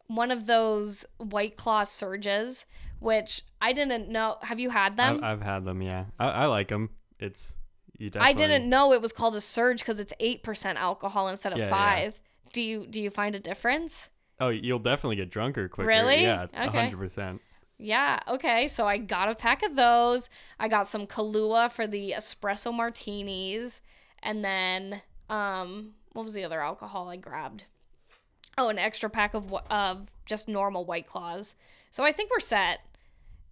One 0.07 0.31
of 0.31 0.45
those 0.45 1.05
White 1.17 1.55
Claw 1.57 1.83
surges, 1.83 2.65
which 2.99 3.41
I 3.61 3.73
didn't 3.73 4.09
know. 4.09 4.37
Have 4.43 4.59
you 4.59 4.69
had 4.69 4.97
them? 4.97 5.23
I, 5.23 5.31
I've 5.31 5.41
had 5.41 5.65
them, 5.65 5.81
yeah. 5.81 6.05
I, 6.19 6.27
I 6.29 6.45
like 6.45 6.67
them. 6.67 6.91
It's 7.19 7.55
you 7.97 8.09
Definitely... 8.09 8.29
I 8.29 8.47
didn't 8.47 8.69
know 8.69 8.93
it 8.93 9.01
was 9.01 9.13
called 9.13 9.35
a 9.35 9.41
surge 9.41 9.79
because 9.79 9.99
it's 9.99 10.13
8% 10.21 10.75
alcohol 10.75 11.27
instead 11.27 11.53
of 11.53 11.59
Yeah, 11.59 11.65
yeah. 11.65 11.95
5. 12.05 12.19
Do 12.53 12.61
you 12.61 12.87
do 12.87 13.01
you 13.01 13.09
find 13.09 13.35
a 13.35 13.39
difference? 13.39 14.09
Oh, 14.39 14.49
you'll 14.49 14.79
definitely 14.79 15.15
get 15.17 15.29
drunker 15.29 15.67
quicker. 15.69 15.87
Really? 15.87 16.23
Yeah, 16.23 16.47
a 16.53 16.67
Okay. 16.67 16.81
hundred 16.83 16.97
percent. 16.97 17.41
Yeah, 17.77 18.19
okay. 18.27 18.67
So 18.67 18.87
I 18.87 18.97
got 18.97 19.29
a 19.29 19.35
pack 19.35 19.63
of 19.63 19.75
those. 19.75 20.29
I 20.59 20.67
got 20.67 20.87
some 20.87 21.07
Kahlua 21.07 21.69
for 21.71 21.87
the 21.87 22.11
espresso 22.17 22.73
martinis. 22.73 23.81
And 24.23 24.43
then, 24.43 25.01
um, 25.29 25.93
what 26.13 26.23
was 26.23 26.33
the 26.33 26.43
other 26.43 26.61
alcohol 26.61 27.09
I 27.09 27.17
grabbed? 27.17 27.65
Oh, 28.57 28.69
an 28.69 28.79
extra 28.79 29.09
pack 29.09 29.33
of, 29.33 29.53
of 29.69 30.07
just 30.25 30.47
normal 30.47 30.85
White 30.85 31.07
Claws. 31.07 31.55
So 31.91 32.03
I 32.03 32.11
think 32.11 32.31
we're 32.31 32.39
set. 32.39 32.79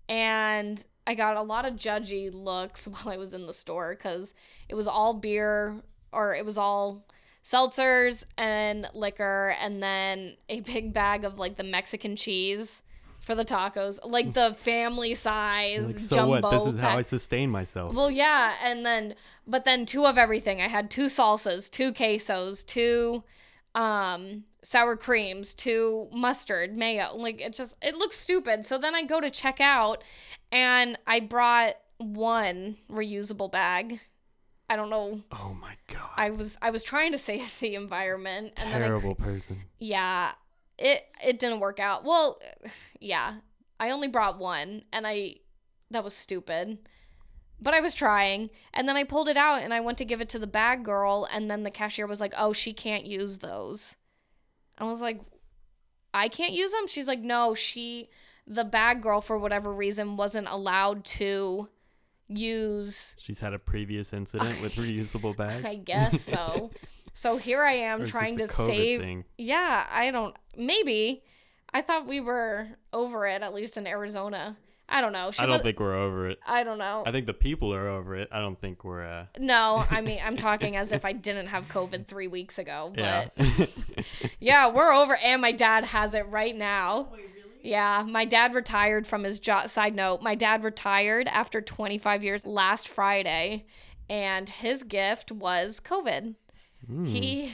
And 0.09 0.83
I 1.05 1.15
got 1.15 1.37
a 1.37 1.41
lot 1.41 1.65
of 1.65 1.75
judgy 1.75 2.33
looks 2.33 2.87
while 2.87 3.09
I 3.09 3.17
was 3.17 3.33
in 3.33 3.45
the 3.47 3.53
store 3.53 3.95
because 3.95 4.33
it 4.69 4.75
was 4.75 4.87
all 4.87 5.13
beer 5.13 5.75
or 6.11 6.35
it 6.35 6.45
was 6.45 6.57
all 6.57 7.05
seltzers 7.43 8.25
and 8.37 8.87
liquor 8.93 9.53
and 9.61 9.83
then 9.83 10.37
a 10.47 10.61
big 10.61 10.93
bag 10.93 11.25
of 11.25 11.37
like 11.37 11.57
the 11.57 11.63
Mexican 11.63 12.15
cheese 12.15 12.83
for 13.19 13.35
the 13.35 13.45
tacos, 13.45 13.99
like 14.03 14.33
the 14.33 14.53
family 14.59 15.15
size 15.15 15.85
Like, 15.87 15.99
so 15.99 16.15
jumbo. 16.15 16.41
what? 16.41 16.51
This 16.51 16.73
is 16.73 16.79
how. 16.79 16.97
I 16.97 17.01
sustain 17.01 17.49
myself. 17.49 17.93
Well, 17.93 18.11
yeah, 18.11 18.53
and 18.61 18.85
then 18.85 19.15
but 19.47 19.63
then 19.63 19.85
two 19.85 20.05
of 20.05 20.17
everything. 20.17 20.61
I 20.61 20.67
had 20.67 20.91
two 20.91 21.05
salsas, 21.05 21.69
two 21.71 21.93
quesos, 21.93 22.65
two 22.65 23.23
um 23.75 24.43
sour 24.63 24.95
creams 24.95 25.53
to 25.55 26.07
mustard, 26.11 26.75
mayo. 26.75 27.15
Like 27.15 27.41
it 27.41 27.53
just 27.53 27.77
it 27.81 27.95
looks 27.95 28.17
stupid. 28.19 28.65
So 28.65 28.77
then 28.77 28.95
I 28.95 29.03
go 29.03 29.21
to 29.21 29.29
check 29.29 29.59
out 29.61 30.03
and 30.51 30.97
I 31.05 31.19
brought 31.19 31.75
one 31.97 32.77
reusable 32.89 33.51
bag. 33.51 33.99
I 34.69 34.75
don't 34.75 34.89
know. 34.89 35.21
Oh 35.31 35.53
my 35.59 35.75
god. 35.87 36.09
I 36.15 36.31
was 36.31 36.57
I 36.61 36.71
was 36.71 36.83
trying 36.83 37.11
to 37.11 37.17
save 37.17 37.57
the 37.61 37.75
environment 37.75 38.53
and 38.57 38.73
then 38.73 38.81
I 38.81 38.87
Terrible 38.87 39.15
person. 39.15 39.59
yeah, 39.79 40.31
it 40.77 41.03
it 41.23 41.39
didn't 41.39 41.59
work 41.59 41.79
out. 41.79 42.03
Well, 42.05 42.39
yeah, 42.99 43.35
I 43.79 43.89
only 43.91 44.07
brought 44.07 44.39
one, 44.39 44.83
and 44.91 45.05
I 45.05 45.35
that 45.91 46.03
was 46.03 46.13
stupid. 46.15 46.79
But 47.61 47.73
I 47.73 47.79
was 47.79 47.93
trying, 47.93 48.49
and 48.73 48.89
then 48.89 48.97
I 48.97 49.03
pulled 49.05 49.29
it 49.29 49.37
out, 49.37 49.61
and 49.61 49.73
I 49.73 49.79
went 49.79 49.97
to 49.99 50.05
give 50.05 50.19
it 50.19 50.27
to 50.29 50.39
the 50.39 50.47
bag 50.47 50.83
girl, 50.83 51.27
and 51.31 51.49
then 51.49 51.63
the 51.63 51.71
cashier 51.71 52.07
was 52.07 52.19
like, 52.19 52.33
"Oh, 52.37 52.51
she 52.51 52.73
can't 52.73 53.05
use 53.05 53.39
those." 53.39 53.95
I 54.77 54.85
was 54.85 55.01
like, 55.01 55.21
"I 56.13 56.27
can't 56.27 56.53
use 56.53 56.71
them." 56.71 56.87
She's 56.87 57.07
like, 57.07 57.19
"No, 57.19 57.53
she, 57.53 58.09
the 58.47 58.63
bag 58.63 59.01
girl, 59.01 59.21
for 59.21 59.37
whatever 59.37 59.73
reason, 59.73 60.17
wasn't 60.17 60.47
allowed 60.49 61.05
to 61.05 61.69
use." 62.27 63.15
She's 63.19 63.39
had 63.39 63.53
a 63.53 63.59
previous 63.59 64.13
incident 64.13 64.61
with 64.61 64.75
reusable 64.75 65.35
bags. 65.35 65.63
I 65.63 65.75
guess 65.75 66.21
so. 66.21 66.71
so 67.13 67.37
here 67.37 67.61
I 67.61 67.73
am 67.73 68.05
trying 68.05 68.37
to 68.37 68.47
save. 68.47 69.01
thing. 69.01 69.25
Yeah, 69.37 69.85
I 69.91 70.11
don't. 70.11 70.35
Maybe. 70.57 71.23
I 71.75 71.81
thought 71.81 72.05
we 72.05 72.21
were 72.21 72.67
over 72.91 73.25
it, 73.25 73.41
at 73.41 73.53
least 73.53 73.77
in 73.77 73.87
Arizona. 73.87 74.57
I 74.89 75.01
don't 75.01 75.13
know. 75.13 75.31
She 75.31 75.41
I 75.41 75.45
don't 75.45 75.53
was- 75.53 75.61
think 75.61 75.79
we're 75.79 75.95
over 75.95 76.27
it. 76.29 76.39
I 76.45 76.63
don't 76.63 76.77
know. 76.77 77.03
I 77.05 77.11
think 77.11 77.25
the 77.25 77.33
people 77.33 77.73
are 77.73 77.87
over 77.87 78.15
it. 78.15 78.27
I 78.31 78.39
don't 78.39 78.59
think 78.59 78.83
we're. 78.83 79.03
uh 79.03 79.25
no, 79.39 79.85
I 79.89 80.01
mean, 80.01 80.19
I'm 80.23 80.37
talking 80.49 80.75
as 80.75 80.91
if 80.91 81.05
I 81.05 81.13
didn't 81.13 81.47
have 81.47 81.67
COVID 81.67 82.07
three 82.07 82.27
weeks 82.27 82.59
ago. 82.59 82.91
But 82.95 83.31
Yeah. 83.37 83.65
yeah, 84.39 84.71
we're 84.71 84.91
over. 84.93 85.17
And 85.23 85.41
my 85.41 85.51
dad 85.51 85.85
has 85.85 86.13
it 86.13 86.27
right 86.27 86.55
now. 86.55 87.09
Wait, 87.11 87.21
really? 87.21 87.29
Yeah, 87.61 88.05
my 88.07 88.25
dad 88.25 88.53
retired 88.53 89.07
from 89.07 89.23
his 89.23 89.39
job. 89.39 89.69
Side 89.69 89.95
note, 89.95 90.21
my 90.21 90.35
dad 90.35 90.63
retired 90.63 91.27
after 91.27 91.61
25 91.61 92.21
years 92.23 92.45
last 92.45 92.89
Friday, 92.89 93.65
and 94.09 94.49
his 94.49 94.83
gift 94.83 95.31
was 95.31 95.79
COVID. 95.79 96.35
Mm. 96.91 97.07
He 97.07 97.53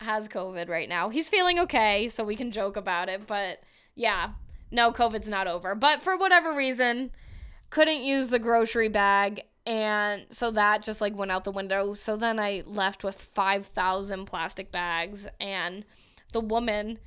has 0.00 0.28
COVID 0.28 0.68
right 0.68 0.88
now. 0.88 1.08
He's 1.08 1.30
feeling 1.30 1.58
okay, 1.60 2.08
so 2.10 2.24
we 2.24 2.36
can 2.36 2.50
joke 2.50 2.76
about 2.76 3.08
it. 3.08 3.26
But 3.26 3.62
yeah, 3.94 4.32
no, 4.72 4.92
COVID's 4.92 5.28
not 5.28 5.46
over. 5.46 5.74
But 5.74 6.02
for 6.02 6.16
whatever 6.16 6.52
reason, 6.54 7.10
couldn't 7.70 8.02
use 8.02 8.30
the 8.30 8.38
grocery 8.38 8.88
bag. 8.88 9.42
And 9.64 10.26
so 10.30 10.50
that 10.50 10.82
just 10.82 11.00
like 11.00 11.14
went 11.14 11.30
out 11.30 11.44
the 11.44 11.52
window. 11.52 11.94
So 11.94 12.16
then 12.16 12.40
I 12.40 12.64
left 12.66 13.04
with 13.04 13.20
5,000 13.20 14.26
plastic 14.26 14.72
bags. 14.72 15.28
And 15.38 15.84
the 16.32 16.40
woman, 16.40 16.98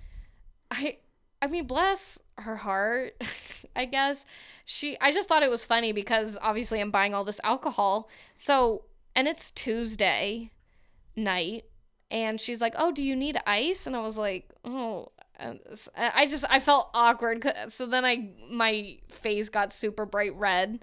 I, 0.72 1.00
I 1.42 1.48
mean, 1.48 1.68
bless 1.68 2.20
her 2.38 2.56
heart, 2.56 3.14
I 3.76 3.86
guess. 3.86 4.26
She, 4.64 4.98
I 5.02 5.12
just 5.12 5.28
thought 5.28 5.44
it 5.44 5.52
was 5.52 5.66
funny 5.66 5.92
because 5.92 6.38
obviously 6.42 6.80
I'm 6.80 6.92
buying 6.92 7.14
all 7.14 7.26
this 7.26 7.42
alcohol. 7.44 8.10
So, 8.36 8.86
and 9.16 9.28
it's 9.28 9.52
Tuesday 9.52 10.52
night 11.16 11.66
and 12.12 12.40
she's 12.40 12.62
like 12.62 12.76
oh 12.78 12.92
do 12.92 13.04
you 13.04 13.16
need 13.16 13.38
ice 13.48 13.88
and 13.88 13.96
i 13.96 14.00
was 14.00 14.18
like 14.18 14.50
oh 14.64 15.08
and 15.40 15.60
i 15.96 16.26
just 16.26 16.46
i 16.50 16.60
felt 16.60 16.90
awkward. 16.94 17.46
so 17.70 17.86
then 17.86 18.06
i 18.06 18.30
my 18.50 18.98
face 19.10 19.50
got 19.50 19.72
super 19.72 20.06
bright 20.06 20.36
red 20.36 20.80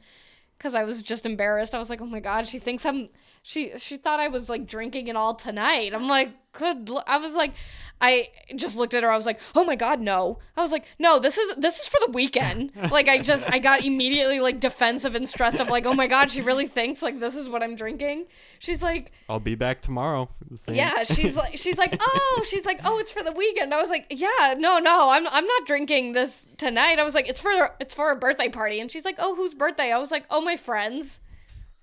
because 0.58 0.74
i 0.74 0.84
was 0.84 1.02
just 1.02 1.26
embarrassed 1.26 1.74
i 1.74 1.78
was 1.78 1.90
like 1.90 2.00
oh 2.00 2.06
my 2.06 2.20
god 2.20 2.46
she 2.46 2.58
thinks 2.58 2.84
i'm 2.86 3.08
she 3.42 3.76
she 3.78 3.96
thought 3.96 4.20
i 4.20 4.28
was 4.28 4.48
like 4.48 4.66
drinking 4.66 5.08
it 5.08 5.16
all 5.16 5.34
tonight 5.34 5.92
i'm 5.94 6.08
like 6.08 6.30
good 6.52 6.88
l-. 6.88 7.04
i 7.06 7.16
was 7.18 7.34
like 7.34 7.52
i 8.00 8.28
just 8.56 8.76
looked 8.76 8.94
at 8.94 9.02
her 9.02 9.10
i 9.10 9.16
was 9.16 9.26
like 9.26 9.40
oh 9.54 9.64
my 9.64 9.74
god 9.76 10.00
no 10.00 10.38
i 10.56 10.60
was 10.60 10.70
like 10.72 10.84
no 10.98 11.18
this 11.18 11.38
is 11.38 11.54
this 11.56 11.80
is 11.80 11.88
for 11.88 11.98
the 12.06 12.12
weekend 12.12 12.72
like 12.90 13.08
i 13.08 13.18
just 13.18 13.48
i 13.50 13.58
got 13.58 13.84
immediately 13.84 14.38
like 14.40 14.60
defensive 14.60 15.14
and 15.14 15.28
stressed 15.28 15.60
of 15.60 15.68
like 15.68 15.86
oh 15.86 15.94
my 15.94 16.06
god 16.06 16.30
she 16.30 16.40
really 16.40 16.66
thinks 16.66 17.02
like 17.02 17.18
this 17.20 17.34
is 17.34 17.48
what 17.48 17.62
i'm 17.62 17.74
drinking 17.74 18.26
she's 18.58 18.82
like 18.82 19.12
I'll 19.28 19.40
be 19.40 19.54
back 19.54 19.80
tomorrow 19.80 20.28
yeah, 20.68 21.04
she's 21.04 21.36
like 21.36 21.56
she's 21.56 21.78
like, 21.78 21.96
"Oh, 21.98 22.42
she's 22.44 22.66
like, 22.66 22.80
"Oh, 22.84 22.98
it's 22.98 23.10
for 23.10 23.22
the 23.22 23.32
weekend." 23.32 23.72
I 23.72 23.80
was 23.80 23.88
like, 23.88 24.06
"Yeah, 24.10 24.54
no, 24.58 24.78
no. 24.78 25.08
I'm 25.10 25.26
I'm 25.28 25.46
not 25.46 25.66
drinking 25.66 26.12
this 26.12 26.46
tonight." 26.58 26.98
I 26.98 27.04
was 27.04 27.14
like, 27.14 27.26
"It's 27.26 27.40
for 27.40 27.74
it's 27.80 27.94
for 27.94 28.10
a 28.10 28.16
birthday 28.16 28.50
party." 28.50 28.78
And 28.78 28.90
she's 28.90 29.06
like, 29.06 29.16
"Oh, 29.18 29.34
whose 29.34 29.54
birthday?" 29.54 29.92
I 29.92 29.98
was 29.98 30.10
like, 30.10 30.24
"Oh, 30.30 30.42
my 30.42 30.56
friend's." 30.58 31.21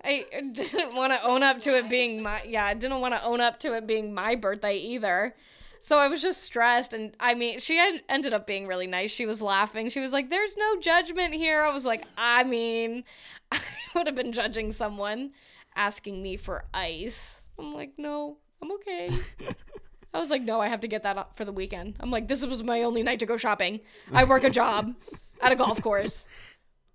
I 0.03 0.25
didn't 0.53 0.95
want 0.95 1.13
to 1.13 1.23
own 1.23 1.43
up 1.43 1.61
to 1.61 1.77
it 1.77 1.89
being 1.89 2.23
my 2.23 2.41
yeah, 2.47 2.65
I 2.65 2.73
didn't 2.73 3.01
want 3.01 3.13
to 3.13 3.23
own 3.23 3.41
up 3.41 3.59
to 3.61 3.73
it 3.75 3.87
being 3.87 4.13
my 4.13 4.35
birthday 4.35 4.77
either. 4.77 5.35
So 5.81 5.97
I 5.97 6.09
was 6.09 6.21
just 6.21 6.43
stressed 6.43 6.93
and 6.93 7.15
I 7.19 7.35
mean, 7.35 7.59
she 7.59 7.77
had, 7.77 8.01
ended 8.09 8.33
up 8.33 8.45
being 8.45 8.67
really 8.67 8.87
nice. 8.87 9.11
She 9.11 9.25
was 9.25 9.41
laughing. 9.41 9.89
She 9.89 9.99
was 9.99 10.11
like, 10.11 10.29
"There's 10.29 10.57
no 10.57 10.79
judgment 10.79 11.33
here." 11.33 11.63
I 11.63 11.71
was 11.71 11.85
like, 11.85 12.03
"I 12.17 12.43
mean, 12.43 13.03
I 13.51 13.59
would 13.95 14.07
have 14.07 14.15
been 14.15 14.31
judging 14.31 14.71
someone 14.71 15.31
asking 15.75 16.21
me 16.21 16.37
for 16.37 16.65
ice." 16.73 17.41
I'm 17.57 17.71
like, 17.71 17.93
"No, 17.97 18.37
I'm 18.61 18.71
okay." 18.73 19.17
I 20.13 20.19
was 20.19 20.31
like, 20.31 20.41
"No, 20.41 20.59
I 20.59 20.67
have 20.67 20.81
to 20.81 20.87
get 20.87 21.03
that 21.03 21.17
up 21.17 21.37
for 21.37 21.45
the 21.45 21.53
weekend." 21.53 21.95
I'm 21.99 22.11
like, 22.11 22.27
"This 22.27 22.45
was 22.45 22.63
my 22.63 22.83
only 22.83 23.03
night 23.03 23.19
to 23.19 23.25
go 23.25 23.37
shopping. 23.37 23.79
I 24.11 24.25
work 24.25 24.43
a 24.43 24.49
job 24.49 24.95
at 25.41 25.51
a 25.53 25.55
golf 25.55 25.81
course. 25.81 26.27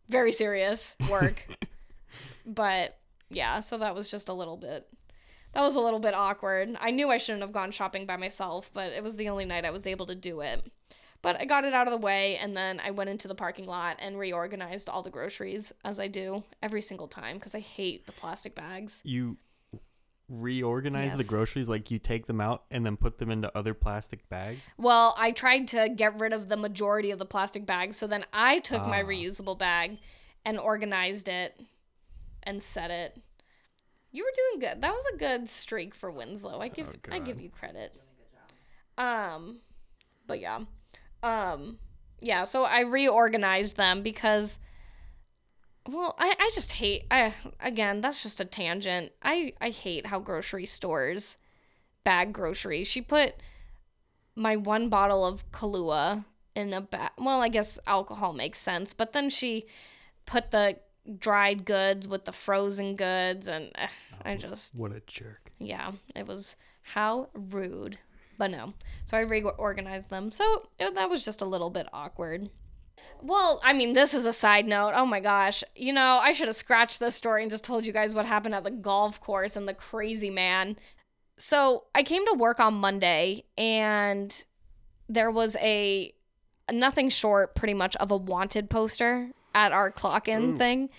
Very 0.08 0.32
serious 0.32 0.94
work." 1.08 1.46
But 2.44 2.98
yeah, 3.30 3.60
so 3.60 3.78
that 3.78 3.94
was 3.94 4.10
just 4.10 4.28
a 4.28 4.32
little 4.34 4.56
bit 4.56 4.86
that 5.54 5.62
was 5.62 5.76
a 5.76 5.80
little 5.80 6.00
bit 6.00 6.14
awkward. 6.14 6.76
I 6.80 6.90
knew 6.90 7.10
I 7.10 7.16
shouldn't 7.16 7.42
have 7.42 7.52
gone 7.52 7.70
shopping 7.70 8.06
by 8.06 8.16
myself, 8.16 8.70
but 8.74 8.92
it 8.92 9.02
was 9.04 9.16
the 9.16 9.28
only 9.28 9.44
night 9.44 9.64
I 9.64 9.70
was 9.70 9.86
able 9.86 10.06
to 10.06 10.14
do 10.16 10.40
it. 10.40 10.64
But 11.22 11.40
I 11.40 11.44
got 11.46 11.64
it 11.64 11.72
out 11.72 11.86
of 11.86 11.92
the 11.92 11.98
way 12.04 12.36
and 12.36 12.56
then 12.56 12.80
I 12.84 12.90
went 12.90 13.08
into 13.08 13.28
the 13.28 13.34
parking 13.36 13.66
lot 13.66 13.96
and 14.00 14.18
reorganized 14.18 14.88
all 14.88 15.02
the 15.02 15.10
groceries 15.10 15.72
as 15.84 15.98
I 16.00 16.08
do 16.08 16.42
every 16.62 16.82
single 16.82 17.06
time 17.08 17.36
because 17.36 17.54
I 17.54 17.60
hate 17.60 18.04
the 18.06 18.12
plastic 18.12 18.54
bags. 18.54 19.00
You 19.04 19.38
reorganize 20.28 21.16
the 21.16 21.24
groceries 21.24 21.68
like 21.68 21.90
you 21.90 21.98
take 21.98 22.26
them 22.26 22.40
out 22.40 22.64
and 22.70 22.84
then 22.84 22.96
put 22.96 23.18
them 23.18 23.30
into 23.30 23.56
other 23.56 23.74
plastic 23.74 24.28
bags. 24.28 24.58
Well, 24.76 25.14
I 25.16 25.30
tried 25.30 25.68
to 25.68 25.88
get 25.88 26.18
rid 26.18 26.32
of 26.32 26.48
the 26.48 26.56
majority 26.56 27.10
of 27.10 27.18
the 27.18 27.26
plastic 27.26 27.64
bags, 27.64 27.96
so 27.96 28.06
then 28.06 28.24
I 28.32 28.58
took 28.58 28.82
my 28.86 29.00
Ah. 29.02 29.06
reusable 29.06 29.56
bag 29.58 29.98
and 30.44 30.58
organized 30.58 31.28
it 31.28 31.58
and 32.44 32.62
said 32.62 32.90
it. 32.90 33.20
You 34.12 34.24
were 34.24 34.32
doing 34.34 34.70
good. 34.70 34.80
That 34.80 34.92
was 34.92 35.04
a 35.12 35.16
good 35.16 35.48
streak 35.48 35.94
for 35.94 36.10
Winslow. 36.10 36.60
I 36.60 36.68
give 36.68 36.96
I 37.10 37.18
give 37.18 37.40
you 37.40 37.50
credit. 37.50 37.92
Um 38.96 39.58
but 40.26 40.40
yeah. 40.40 40.60
Um 41.22 41.78
yeah, 42.20 42.44
so 42.44 42.64
I 42.64 42.80
reorganized 42.80 43.76
them 43.76 44.02
because 44.02 44.60
well, 45.86 46.14
I, 46.18 46.34
I 46.38 46.50
just 46.54 46.72
hate 46.72 47.04
I 47.10 47.34
again, 47.60 48.00
that's 48.00 48.22
just 48.22 48.40
a 48.40 48.44
tangent. 48.44 49.12
I 49.22 49.52
I 49.60 49.70
hate 49.70 50.06
how 50.06 50.20
grocery 50.20 50.66
stores 50.66 51.36
bag 52.04 52.32
groceries. 52.32 52.86
She 52.86 53.00
put 53.00 53.34
my 54.36 54.56
one 54.56 54.88
bottle 54.88 55.26
of 55.26 55.50
Kahlua 55.50 56.24
in 56.54 56.72
a 56.72 56.80
bag. 56.80 57.10
Well, 57.18 57.42
I 57.42 57.48
guess 57.48 57.78
alcohol 57.86 58.32
makes 58.32 58.58
sense, 58.58 58.94
but 58.94 59.12
then 59.12 59.30
she 59.30 59.66
put 60.26 60.50
the 60.50 60.78
dried 61.18 61.64
goods 61.64 62.08
with 62.08 62.24
the 62.24 62.32
frozen 62.32 62.96
goods, 62.96 63.48
and 63.48 63.70
eh, 63.74 63.88
I 64.24 64.36
just 64.36 64.74
What 64.74 64.92
a 64.92 65.00
jerk. 65.06 65.50
yeah, 65.58 65.92
it 66.14 66.26
was 66.26 66.56
how 66.82 67.28
rude. 67.34 67.98
But 68.36 68.50
no, 68.50 68.74
so 69.04 69.16
I 69.16 69.20
reorganized 69.20 70.10
them. 70.10 70.30
So 70.32 70.68
it, 70.78 70.94
that 70.94 71.08
was 71.08 71.24
just 71.24 71.40
a 71.40 71.44
little 71.44 71.70
bit 71.70 71.86
awkward. 71.92 72.50
Well, 73.22 73.60
I 73.62 73.72
mean, 73.74 73.92
this 73.92 74.12
is 74.12 74.26
a 74.26 74.32
side 74.32 74.66
note. 74.66 74.92
Oh 74.96 75.06
my 75.06 75.20
gosh. 75.20 75.62
You 75.76 75.92
know, 75.92 76.18
I 76.22 76.32
should 76.32 76.48
have 76.48 76.56
scratched 76.56 76.98
this 77.00 77.14
story 77.14 77.42
and 77.42 77.50
just 77.50 77.64
told 77.64 77.86
you 77.86 77.92
guys 77.92 78.14
what 78.14 78.26
happened 78.26 78.54
at 78.54 78.64
the 78.64 78.70
golf 78.72 79.20
course 79.20 79.56
and 79.56 79.68
the 79.68 79.74
crazy 79.74 80.30
man. 80.30 80.76
So 81.36 81.84
I 81.94 82.02
came 82.02 82.26
to 82.26 82.34
work 82.34 82.58
on 82.60 82.74
Monday 82.74 83.44
and 83.56 84.44
there 85.08 85.30
was 85.30 85.56
a 85.60 86.12
nothing 86.72 87.08
short, 87.08 87.54
pretty 87.54 87.74
much, 87.74 87.94
of 87.96 88.10
a 88.10 88.16
wanted 88.16 88.68
poster 88.68 89.30
at 89.54 89.72
our 89.72 89.90
clock 89.90 90.28
in 90.28 90.56
thing. 90.56 90.90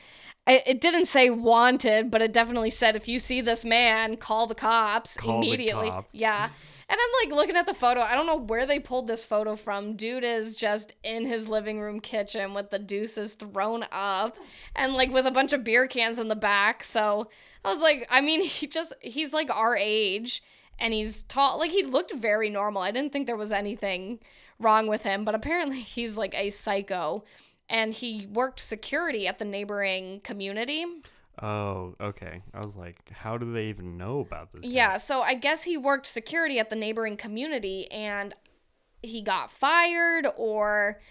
It, 0.48 0.64
it 0.68 0.82
didn't 0.82 1.08
say 1.08 1.30
wanted, 1.30 2.12
but 2.12 2.22
it 2.22 2.32
definitely 2.32 2.70
said 2.70 2.96
if 2.96 3.08
you 3.08 3.20
see 3.20 3.42
this 3.42 3.66
man, 3.66 4.16
call 4.18 4.46
the 4.48 4.56
cops 4.56 5.18
Call 5.18 5.42
the 5.42 5.48
immediately. 5.48 5.90
cops. 5.90 6.14
Yeah. 6.14 6.50
And 6.88 7.00
I'm 7.02 7.28
like 7.28 7.36
looking 7.36 7.56
at 7.56 7.66
the 7.66 7.74
photo. 7.74 8.02
I 8.02 8.14
don't 8.14 8.28
know 8.28 8.38
where 8.38 8.68
they 8.68 8.80
pulled 8.80 9.08
this 9.08 9.26
photo 9.26 9.56
from. 9.56 9.96
Dude 9.96 10.24
is 10.24 10.56
just 10.56 10.94
in 11.04 11.26
his 11.26 11.48
living 11.50 11.80
room 11.80 12.00
kitchen 12.00 12.54
with 12.54 12.70
the 12.70 12.78
deuces 12.78 13.34
thrown 13.34 13.86
up 13.92 14.38
and 14.76 14.94
like 14.94 15.12
with 15.12 15.26
a 15.26 15.32
bunch 15.32 15.52
of 15.52 15.64
beer 15.64 15.88
cans 15.88 16.20
in 16.20 16.28
the 16.28 16.36
back. 16.36 16.84
So 16.84 17.28
I 17.64 17.70
was 17.70 17.82
like, 17.82 18.08
I 18.12 18.22
mean, 18.22 18.44
he 18.44 18.68
just, 18.68 18.94
he's 19.02 19.34
like 19.34 19.50
our 19.50 19.76
age 19.76 20.44
and 20.78 20.94
he's 20.94 21.24
tall. 21.24 21.58
Like 21.58 21.72
he 21.72 21.84
looked 21.84 22.14
very 22.14 22.52
normal. 22.52 22.84
I 22.84 22.92
didn't 22.92 23.12
think 23.12 23.26
there 23.26 23.36
was 23.36 23.52
anything 23.52 24.20
wrong 24.60 24.86
with 24.86 25.02
him, 25.02 25.26
but 25.26 25.34
apparently 25.34 25.80
he's 25.80 26.18
like 26.18 26.36
a 26.40 26.52
psycho. 26.52 27.24
And 27.70 27.94
he 27.94 28.28
worked 28.32 28.60
security 28.60 29.28
at 29.28 29.40
the 29.40 29.46
neighboring 29.46 30.22
community. 30.22 30.86
Oh, 31.42 31.96
okay. 32.00 32.42
I 32.54 32.66
was 32.66 32.76
like, 32.76 33.10
how 33.12 33.38
do 33.38 33.52
they 33.52 33.66
even 33.66 33.98
know 33.98 34.20
about 34.20 34.54
this? 34.54 34.62
guy? 34.62 34.68
Yeah, 34.68 34.98
so 34.98 35.22
I 35.22 35.34
guess 35.34 35.64
he 35.64 35.78
worked 35.78 36.06
security 36.06 36.60
at 36.60 36.70
the 36.70 36.76
neighboring 36.76 37.18
community, 37.18 37.92
and 37.92 38.34
he 39.02 39.22
got 39.22 39.52
fired 39.52 40.28
or 40.38 41.02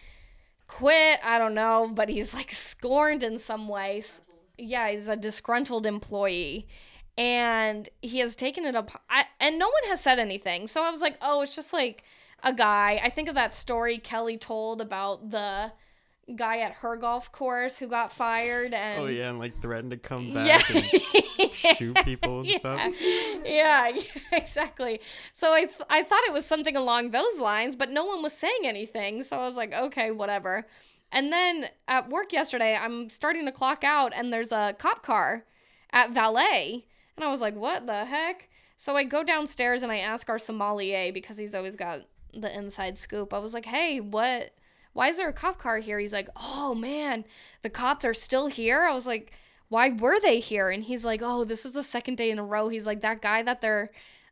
quit. 0.67 1.21
I 1.23 1.39
don't 1.39 1.55
know, 1.55 1.91
but 1.93 2.09
he's 2.09 2.33
like 2.33 2.53
scorned 2.53 3.23
in 3.23 3.39
some 3.39 3.69
ways. 3.69 4.23
Yeah, 4.57 4.91
he's 4.91 5.09
a 5.09 5.17
disgruntled 5.17 5.87
employee. 5.87 6.69
And 7.17 7.89
he 8.03 8.19
has 8.19 8.35
taken 8.35 8.65
it 8.65 8.75
up, 8.75 8.91
I, 9.09 9.27
and 9.39 9.59
no 9.59 9.67
one 9.67 9.89
has 9.89 10.01
said 10.01 10.19
anything. 10.19 10.67
So 10.67 10.83
I 10.83 10.91
was 10.91 11.01
like, 11.01 11.17
oh, 11.23 11.43
it's 11.43 11.55
just 11.55 11.73
like 11.73 12.03
a 12.43 12.53
guy. 12.53 13.01
I 13.03 13.11
think 13.11 13.29
of 13.29 13.37
that 13.37 13.55
story 13.55 13.99
Kelly 13.99 14.37
told 14.37 14.81
about 14.81 15.31
the 15.31 15.73
guy 16.37 16.59
at 16.61 16.73
her 16.73 16.97
golf 16.97 17.31
course 17.33 17.79
who 17.79 17.87
got 17.87 18.13
fired 18.13 18.73
and 18.73 19.03
oh 19.03 19.07
yeah, 19.07 19.31
and 19.31 19.39
like 19.39 19.61
threatened 19.61 19.91
to 19.91 19.97
come 19.97 20.27
yeah 20.29 20.59
back 20.59 20.71
and 20.71 21.51
shoot 21.53 21.97
people 22.05 22.41
and 22.41 22.49
yeah. 22.49 22.59
stuff. 22.59 22.93
yeah, 23.45 23.89
yeah, 23.95 24.03
exactly. 24.33 25.01
So 25.33 25.53
I 25.53 25.67
th- 25.67 25.83
I 25.91 26.03
thought 26.03 26.25
it 26.27 26.33
was 26.33 26.47
something 26.47 26.77
along 26.77 27.11
those 27.11 27.41
lines, 27.41 27.77
but 27.77 27.91
no 27.91 28.05
one 28.05 28.23
was 28.23 28.33
saying 28.33 28.61
anything. 28.65 29.23
So 29.23 29.39
I 29.39 29.45
was 29.45 29.57
like, 29.57 29.75
okay, 29.75 30.11
whatever. 30.11 30.67
And 31.13 31.33
then 31.33 31.67
at 31.87 32.09
work 32.09 32.33
yesterday, 32.33 32.77
I'm 32.77 33.09
starting 33.09 33.45
to 33.47 33.53
clock 33.53 33.85
out, 33.85 34.13
and 34.15 34.33
there's 34.33 34.51
a 34.53 34.75
cop 34.79 35.03
car 35.03 35.45
at 35.93 36.11
valet, 36.11 36.87
and 37.17 37.25
I 37.25 37.31
was 37.31 37.41
like, 37.41 37.55
what 37.55 37.87
the 37.87 38.05
heck? 38.05 38.49
So 38.77 38.97
I 38.97 39.05
go 39.05 39.23
downstairs 39.23 39.83
and 39.83 39.93
I 39.93 39.99
ask 39.99 40.29
our 40.29 40.39
sommelier 40.39 41.13
because 41.13 41.39
he's 41.39 41.55
always 41.55 41.77
got 41.77 42.01
the 42.33 42.55
inside 42.57 42.99
scoop. 42.99 43.33
I 43.33 43.39
was 43.39 43.55
like, 43.55 43.65
hey, 43.65 44.01
what? 44.01 44.51
Why 44.95 45.09
is 45.09 45.19
there 45.19 45.29
a 45.29 45.33
cop 45.33 45.59
car 45.59 45.79
here? 45.79 45.99
He's 45.99 46.13
like, 46.15 46.29
oh 46.37 46.75
man, 46.75 47.25
the 47.63 47.69
cops 47.71 48.05
are 48.07 48.15
still 48.15 48.47
here. 48.47 48.83
I 48.83 48.95
was 48.95 49.07
like, 49.07 49.33
why 49.69 49.91
were 49.91 50.19
they 50.21 50.41
here? 50.41 50.71
And 50.71 50.83
he's 50.85 51.05
like, 51.05 51.21
oh, 51.23 51.45
this 51.45 51.67
is 51.67 51.75
the 51.75 51.83
second 51.83 52.17
day 52.17 52.31
in 52.31 52.39
a 52.39 52.45
row. 52.45 52.69
He's 52.69 52.87
like, 52.87 53.01
that 53.03 53.21
guy 53.21 53.43
that 53.43 53.61
they're, 53.61 53.91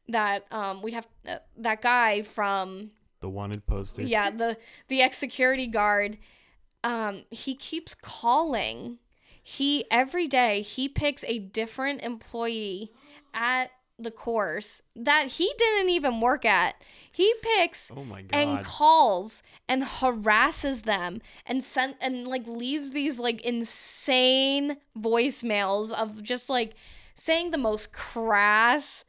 that 0.08 0.44
um 0.50 0.82
we 0.82 0.90
have 0.92 1.06
uh, 1.28 1.36
that 1.56 1.80
guy 1.80 2.22
from 2.22 2.90
The 3.20 3.28
wanted 3.28 3.64
posters. 3.66 4.10
yeah 4.10 4.30
the 4.30 4.56
the 4.88 5.00
ex 5.00 5.16
security 5.16 5.68
guard 5.68 6.18
um 6.82 7.22
he 7.30 7.54
keeps 7.54 7.94
calling 7.94 8.98
he 9.44 9.84
every 9.92 10.26
day 10.26 10.60
he 10.62 10.88
picks 10.88 11.24
a 11.28 11.38
different 11.38 12.02
employee 12.02 12.90
at 13.32 13.70
the 13.98 14.10
course 14.10 14.82
that 14.96 15.26
he 15.28 15.52
didn't 15.58 15.90
even 15.90 16.20
work 16.20 16.44
at 16.44 16.82
he 17.10 17.32
picks 17.42 17.90
Oh 17.94 18.02
my 18.04 18.22
god. 18.22 18.36
and 18.36 18.64
calls 18.64 19.42
and 19.68 19.84
harasses 19.84 20.82
them 20.82 21.20
and 21.46 21.62
sent 21.62 21.96
and 22.00 22.26
like 22.26 22.46
leaves 22.48 22.90
these 22.92 23.20
like 23.20 23.40
insane 23.42 24.76
voicemails 24.98 25.92
of 25.92 26.22
just 26.22 26.48
like 26.48 26.74
saying 27.14 27.50
the 27.50 27.58
most 27.58 27.92
crass 27.92 29.04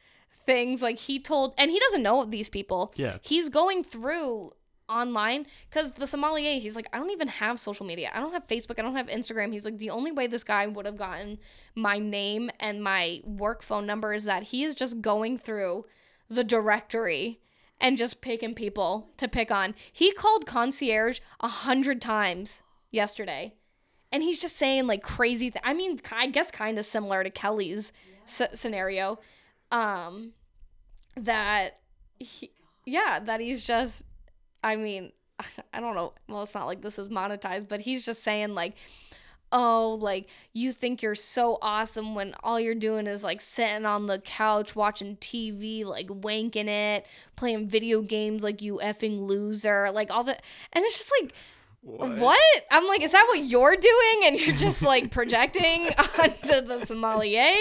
things 0.46 0.82
like 0.82 1.00
he 1.00 1.19
told 1.19 1.54
and 1.58 1.72
he 1.72 1.80
doesn't 1.80 2.04
know 2.04 2.26
these 2.26 2.50
people 2.50 2.93
Yeah. 2.98 3.17
he's 3.22 3.50
going 3.50 3.84
through 3.84 4.52
online 4.89 5.46
because 5.69 5.93
the 5.93 6.06
sommelier 6.06 6.60
he's 6.60 6.76
like 6.76 6.88
i 6.93 6.98
don't 6.98 7.12
even 7.12 7.28
have 7.28 7.60
social 7.60 7.86
media. 7.86 8.12
I 8.13 8.19
don't 8.19 8.34
have 8.34 8.48
facebook. 8.48 8.80
I 8.80 8.82
don't 8.82 8.96
have 8.96 9.08
instagram. 9.08 9.52
He's 9.54 9.65
like 9.65 9.80
the 9.80 9.89
only 9.89 10.12
way 10.12 10.28
this 10.28 10.43
guy 10.43 10.67
would 10.67 10.86
have 10.86 10.98
gotten 10.98 11.39
my 11.76 12.00
name 12.00 12.50
and 12.60 12.84
my 12.84 13.22
work 13.26 13.63
phone 13.63 13.86
number 13.86 14.13
is 14.13 14.26
that 14.26 14.43
he 14.43 14.63
is 14.63 14.76
just 14.76 15.02
going 15.02 15.38
through 15.38 15.86
the 16.30 16.43
directory 16.43 17.39
and 17.80 17.98
just 17.98 18.22
picking 18.22 18.54
people 18.54 19.10
to 19.17 19.28
pick 19.28 19.52
on. 19.52 19.76
He 19.91 20.12
called 20.12 20.46
concierge 20.46 21.19
a 21.39 21.48
hundred 21.48 22.02
times 22.02 22.63
yesterday 22.91 23.54
and 24.13 24.22
he's 24.22 24.39
just 24.39 24.56
saying 24.56 24.86
like 24.88 25.02
crazy 25.02 25.50
th- 25.50 25.62
i 25.65 25.74
mean 25.74 26.00
i 26.12 26.28
guess 26.28 26.52
kind 26.52 26.78
of 26.78 26.86
similar 26.86 27.24
to 27.24 27.30
kelly's 27.30 27.91
s- 28.26 28.48
scenario 28.54 29.19
um 29.72 30.32
that 31.17 31.80
he, 32.19 32.52
yeah 32.86 33.19
that 33.19 33.41
he's 33.41 33.63
just 33.63 34.04
i 34.63 34.76
mean 34.76 35.12
i 35.73 35.80
don't 35.80 35.95
know 35.95 36.13
well 36.28 36.43
it's 36.43 36.56
not 36.56 36.65
like 36.65 36.82
this 36.82 36.99
is 36.99 37.08
monetized 37.08 37.67
but 37.67 37.82
he's 37.82 38.06
just 38.06 38.23
saying 38.23 38.54
like 38.54 38.76
oh 39.52 39.97
like 40.02 40.28
you 40.54 40.71
think 40.71 41.02
you're 41.02 41.13
so 41.13 41.60
awesome 41.62 42.15
when 42.15 42.34
all 42.43 42.60
you're 42.60 42.73
doing 42.73 43.06
is 43.06 43.23
like 43.23 43.39
sitting 43.39 43.86
on 43.86 44.08
the 44.08 44.19
couch 44.19 44.76
watching 44.76 45.15
tv 45.17 45.86
like 45.86 46.08
wanking 46.08 46.67
it 46.67 47.06
playing 47.36 47.67
video 47.67 48.02
games 48.02 48.43
like 48.43 48.62
you 48.62 48.80
effing 48.84 49.21
loser 49.21 49.91
like 49.91 50.12
all 50.12 50.23
the 50.23 50.36
and 50.73 50.84
it's 50.84 50.97
just 50.97 51.13
like 51.21 51.34
what? 51.84 52.39
I'm 52.71 52.88
like, 52.88 53.02
is 53.04 53.12
that 53.12 53.26
what 53.28 53.43
you're 53.43 53.76
doing? 53.76 54.21
And 54.23 54.39
you're 54.39 54.56
just 54.56 54.82
like 54.82 55.12
projecting 55.12 55.88
onto 56.19 56.62
the 56.62 56.86
sommelier? 56.86 57.52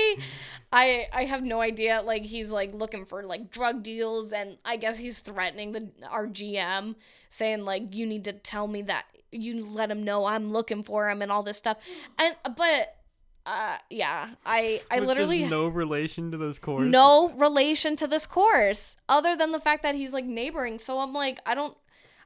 I 0.73 1.07
I 1.13 1.25
have 1.25 1.43
no 1.43 1.61
idea. 1.61 2.03
Like 2.03 2.25
he's 2.25 2.51
like 2.51 2.75
looking 2.75 3.05
for 3.05 3.23
like 3.23 3.51
drug 3.51 3.83
deals, 3.83 4.33
and 4.33 4.57
I 4.65 4.77
guess 4.77 4.99
he's 4.99 5.21
threatening 5.21 5.73
the 5.73 5.91
our 6.11 6.27
GM, 6.27 6.95
saying 7.29 7.65
like 7.65 7.95
you 7.95 8.07
need 8.07 8.25
to 8.25 8.33
tell 8.33 8.67
me 8.67 8.83
that 8.83 9.05
you 9.31 9.65
let 9.65 9.91
him 9.91 10.03
know 10.03 10.25
I'm 10.25 10.49
looking 10.49 10.83
for 10.83 11.11
him 11.11 11.23
and 11.23 11.31
all 11.31 11.43
this 11.43 11.57
stuff. 11.59 11.79
And 12.19 12.37
but 12.57 12.97
uh 13.45 13.77
yeah, 13.91 14.31
I 14.47 14.81
I 14.91 15.01
Which 15.01 15.09
literally 15.09 15.45
no 15.45 15.69
relation 15.69 16.31
to 16.31 16.39
this 16.39 16.59
course. 16.59 16.85
no 16.85 17.31
relation 17.31 17.97
to 17.97 18.07
this 18.07 18.25
course 18.25 18.97
other 19.09 19.37
than 19.37 19.53
the 19.53 19.61
fact 19.61 19.83
that 19.83 19.95
he's 19.95 20.13
like 20.13 20.25
neighboring. 20.25 20.79
So 20.79 21.01
I'm 21.01 21.13
like, 21.13 21.39
I 21.45 21.55
don't. 21.55 21.77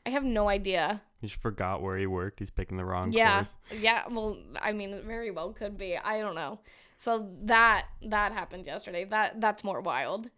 I 0.05 0.11
have 0.11 0.23
no 0.23 0.49
idea. 0.49 1.03
He 1.21 1.29
just 1.29 1.41
forgot 1.41 1.83
where 1.83 1.97
he 1.97 2.07
worked. 2.07 2.39
He's 2.39 2.51
picking 2.51 2.77
the 2.77 2.85
wrong 2.85 3.11
place. 3.11 3.19
Yeah. 3.19 3.45
course. 3.45 3.81
Yeah, 3.81 4.05
well, 4.11 4.39
I 4.61 4.73
mean, 4.73 4.91
it 4.93 5.05
very 5.05 5.31
well 5.31 5.53
could 5.53 5.79
be. 5.79 5.97
I 5.97 6.21
don't 6.21 6.35
know. 6.35 6.61
So 6.97 7.29
that 7.45 7.87
that 8.03 8.33
happened 8.33 8.67
yesterday. 8.67 9.05
That 9.05 9.41
that's 9.41 9.65
more 9.65 9.81
wild. 9.81 10.31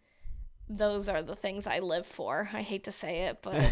Those 0.69 1.09
are 1.09 1.23
the 1.23 1.35
things 1.35 1.67
I 1.67 1.79
live 1.79 2.05
for. 2.05 2.49
I 2.53 2.61
hate 2.61 2.83
to 2.85 2.91
say 2.91 3.23
it, 3.23 3.39
but 3.41 3.65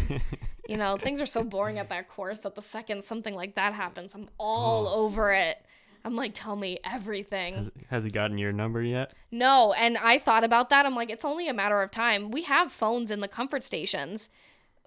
you 0.68 0.76
know, 0.76 0.96
things 1.00 1.20
are 1.20 1.26
so 1.26 1.44
boring 1.44 1.78
at 1.78 1.88
that 1.90 2.08
course 2.08 2.40
that 2.40 2.54
the 2.54 2.62
second 2.62 3.04
something 3.04 3.34
like 3.34 3.54
that 3.54 3.72
happens, 3.72 4.14
I'm 4.14 4.28
all 4.38 4.88
over 4.88 5.30
it. 5.30 5.64
I'm 6.04 6.16
like, 6.16 6.32
tell 6.34 6.56
me 6.56 6.78
everything. 6.84 7.54
Has, 7.54 7.70
has 7.90 8.04
he 8.04 8.10
gotten 8.10 8.38
your 8.38 8.52
number 8.52 8.82
yet? 8.82 9.14
No, 9.30 9.74
and 9.74 9.98
I 9.98 10.18
thought 10.18 10.44
about 10.44 10.70
that. 10.70 10.86
I'm 10.86 10.94
like, 10.94 11.10
it's 11.10 11.24
only 11.24 11.48
a 11.48 11.54
matter 11.54 11.82
of 11.82 11.90
time. 11.90 12.30
We 12.30 12.42
have 12.42 12.72
phones 12.72 13.10
in 13.10 13.20
the 13.20 13.28
comfort 13.28 13.62
stations. 13.62 14.28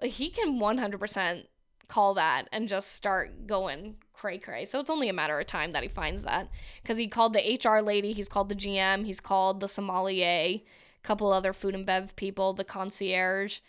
He 0.02 0.30
can 0.30 0.60
100% 0.60 1.46
call 1.92 2.14
that 2.14 2.48
and 2.54 2.70
just 2.70 2.94
start 2.94 3.46
going 3.46 3.96
cray 4.14 4.38
cray. 4.38 4.64
So 4.64 4.80
it's 4.80 4.90
only 4.90 5.10
a 5.10 5.14
matter 5.14 5.38
of 5.38 5.46
time 5.46 5.72
that 5.72 5.84
he 5.84 5.90
finds 5.90 6.24
that 6.24 6.48
because 6.82 6.98
he 6.98 7.08
called 7.08 7.34
the 7.34 7.60
HR 7.62 7.82
lady, 7.82 8.14
he's 8.14 8.30
called 8.30 8.48
the 8.48 8.56
GM, 8.56 9.06
he's 9.06 9.20
called 9.20 9.60
the 9.60 9.68
sommelier, 9.68 10.26
a 10.26 10.64
couple 11.04 11.34
other 11.34 11.52
food 11.52 11.76
and 11.76 11.86
bev 11.86 12.16
people, 12.16 12.54
the 12.54 12.64
concierge, 12.64 13.60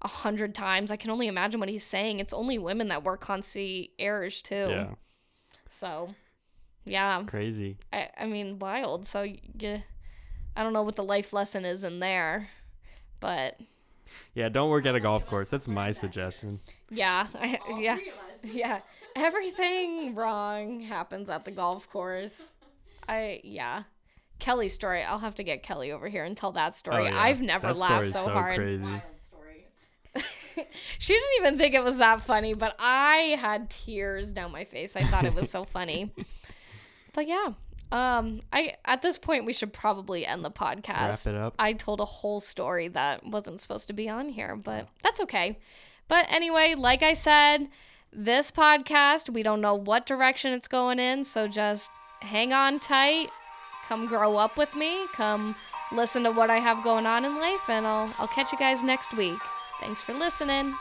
a 0.00 0.08
hundred 0.08 0.54
times. 0.54 0.92
I 0.92 0.96
can 0.96 1.10
only 1.10 1.26
imagine 1.26 1.58
what 1.58 1.68
he's 1.68 1.82
saying. 1.82 2.20
It's 2.20 2.32
only 2.32 2.56
women 2.56 2.88
that 2.88 3.02
work 3.02 3.20
concierge 3.20 4.42
too. 4.42 4.68
Yeah. 4.70 4.94
So, 5.68 6.14
yeah. 6.84 7.24
Crazy. 7.26 7.78
I, 7.92 8.10
I 8.16 8.26
mean, 8.26 8.60
wild. 8.60 9.06
So, 9.06 9.26
yeah, 9.58 9.78
I 10.54 10.62
don't 10.62 10.72
know 10.72 10.84
what 10.84 10.96
the 10.96 11.04
life 11.04 11.32
lesson 11.32 11.64
is 11.64 11.82
in 11.82 11.98
there, 11.98 12.48
but 13.18 13.58
Yeah, 14.34 14.48
don't 14.48 14.70
work 14.70 14.86
at 14.86 14.94
a 14.94 15.00
golf 15.00 15.26
course. 15.26 15.50
That's 15.50 15.68
my 15.68 15.92
suggestion. 15.92 16.60
yeah, 16.90 17.26
I, 17.34 17.58
yeah, 17.78 17.96
three 17.96 18.08
of 18.08 18.14
us. 18.14 18.54
yeah. 18.54 18.80
Everything 19.14 20.14
wrong 20.14 20.80
happens 20.80 21.28
at 21.28 21.44
the 21.44 21.50
golf 21.50 21.88
course. 21.90 22.54
I 23.08 23.40
yeah. 23.44 23.84
Kelly's 24.38 24.74
story. 24.74 25.02
I'll 25.02 25.18
have 25.18 25.36
to 25.36 25.44
get 25.44 25.62
Kelly 25.62 25.92
over 25.92 26.08
here 26.08 26.24
and 26.24 26.36
tell 26.36 26.52
that 26.52 26.74
story. 26.74 27.04
Oh, 27.04 27.06
yeah. 27.06 27.20
I've 27.20 27.40
never 27.40 27.68
That 27.68 27.76
laughed 27.76 28.06
story's 28.06 28.26
so, 28.26 28.32
hard. 28.32 28.56
Crazy. 28.56 29.02
Story. 29.18 29.66
she 30.98 31.12
didn't 31.14 31.30
even 31.38 31.58
think 31.58 31.74
it 31.74 31.84
was 31.84 31.98
that 31.98 32.22
funny, 32.22 32.54
but 32.54 32.74
I 32.80 33.36
had 33.38 33.70
tears 33.70 34.32
down 34.32 34.50
my 34.50 34.64
face. 34.64 34.96
I 34.96 35.04
thought 35.04 35.24
it 35.24 35.34
was 35.34 35.50
so 35.50 35.64
funny. 35.64 36.12
But 37.14 37.28
yeah. 37.28 37.48
Um 37.92 38.40
I 38.52 38.74
at 38.84 39.02
this 39.02 39.18
point 39.18 39.44
we 39.44 39.52
should 39.52 39.72
probably 39.72 40.26
end 40.26 40.44
the 40.44 40.50
podcast. 40.50 41.26
Wrap 41.26 41.26
it 41.26 41.34
up. 41.34 41.54
I 41.58 41.72
told 41.74 42.00
a 42.00 42.04
whole 42.04 42.40
story 42.40 42.88
that 42.88 43.24
wasn't 43.26 43.60
supposed 43.60 43.86
to 43.88 43.92
be 43.92 44.08
on 44.08 44.30
here, 44.30 44.56
but 44.56 44.88
that's 45.02 45.20
okay. 45.20 45.58
But 46.08 46.26
anyway, 46.28 46.74
like 46.76 47.02
I 47.02 47.12
said, 47.12 47.68
this 48.12 48.50
podcast, 48.50 49.30
we 49.30 49.42
don't 49.42 49.60
know 49.60 49.74
what 49.74 50.04
direction 50.06 50.52
it's 50.52 50.68
going 50.68 50.98
in, 50.98 51.24
so 51.24 51.48
just 51.48 51.90
hang 52.20 52.52
on 52.52 52.78
tight. 52.80 53.28
Come 53.86 54.06
grow 54.06 54.36
up 54.36 54.56
with 54.56 54.74
me. 54.74 55.06
Come 55.12 55.54
listen 55.92 56.22
to 56.24 56.30
what 56.30 56.50
I 56.50 56.56
have 56.58 56.82
going 56.82 57.06
on 57.06 57.24
in 57.24 57.36
life, 57.38 57.68
and 57.68 57.86
I'll 57.86 58.12
I'll 58.18 58.28
catch 58.28 58.52
you 58.52 58.58
guys 58.58 58.82
next 58.82 59.14
week. 59.16 59.38
Thanks 59.80 60.02
for 60.02 60.12
listening. 60.12 60.74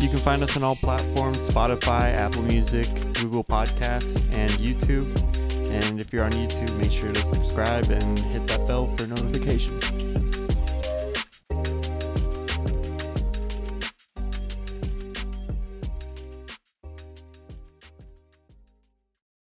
You 0.00 0.08
can 0.08 0.18
find 0.18 0.42
us 0.42 0.56
on 0.56 0.62
all 0.62 0.76
platforms 0.76 1.48
Spotify, 1.48 2.14
Apple 2.14 2.42
Music, 2.42 2.86
Google 3.14 3.44
Podcasts, 3.44 4.22
and 4.32 4.50
YouTube. 4.52 5.37
And 5.70 6.00
if 6.00 6.12
you're 6.12 6.24
on 6.24 6.32
YouTube, 6.32 6.76
make 6.76 6.90
sure 6.90 7.12
to 7.12 7.20
subscribe 7.20 7.90
and 7.90 8.18
hit 8.18 8.46
that 8.48 8.66
bell 8.66 8.86
for 8.96 9.06
notifications. 9.06 10.17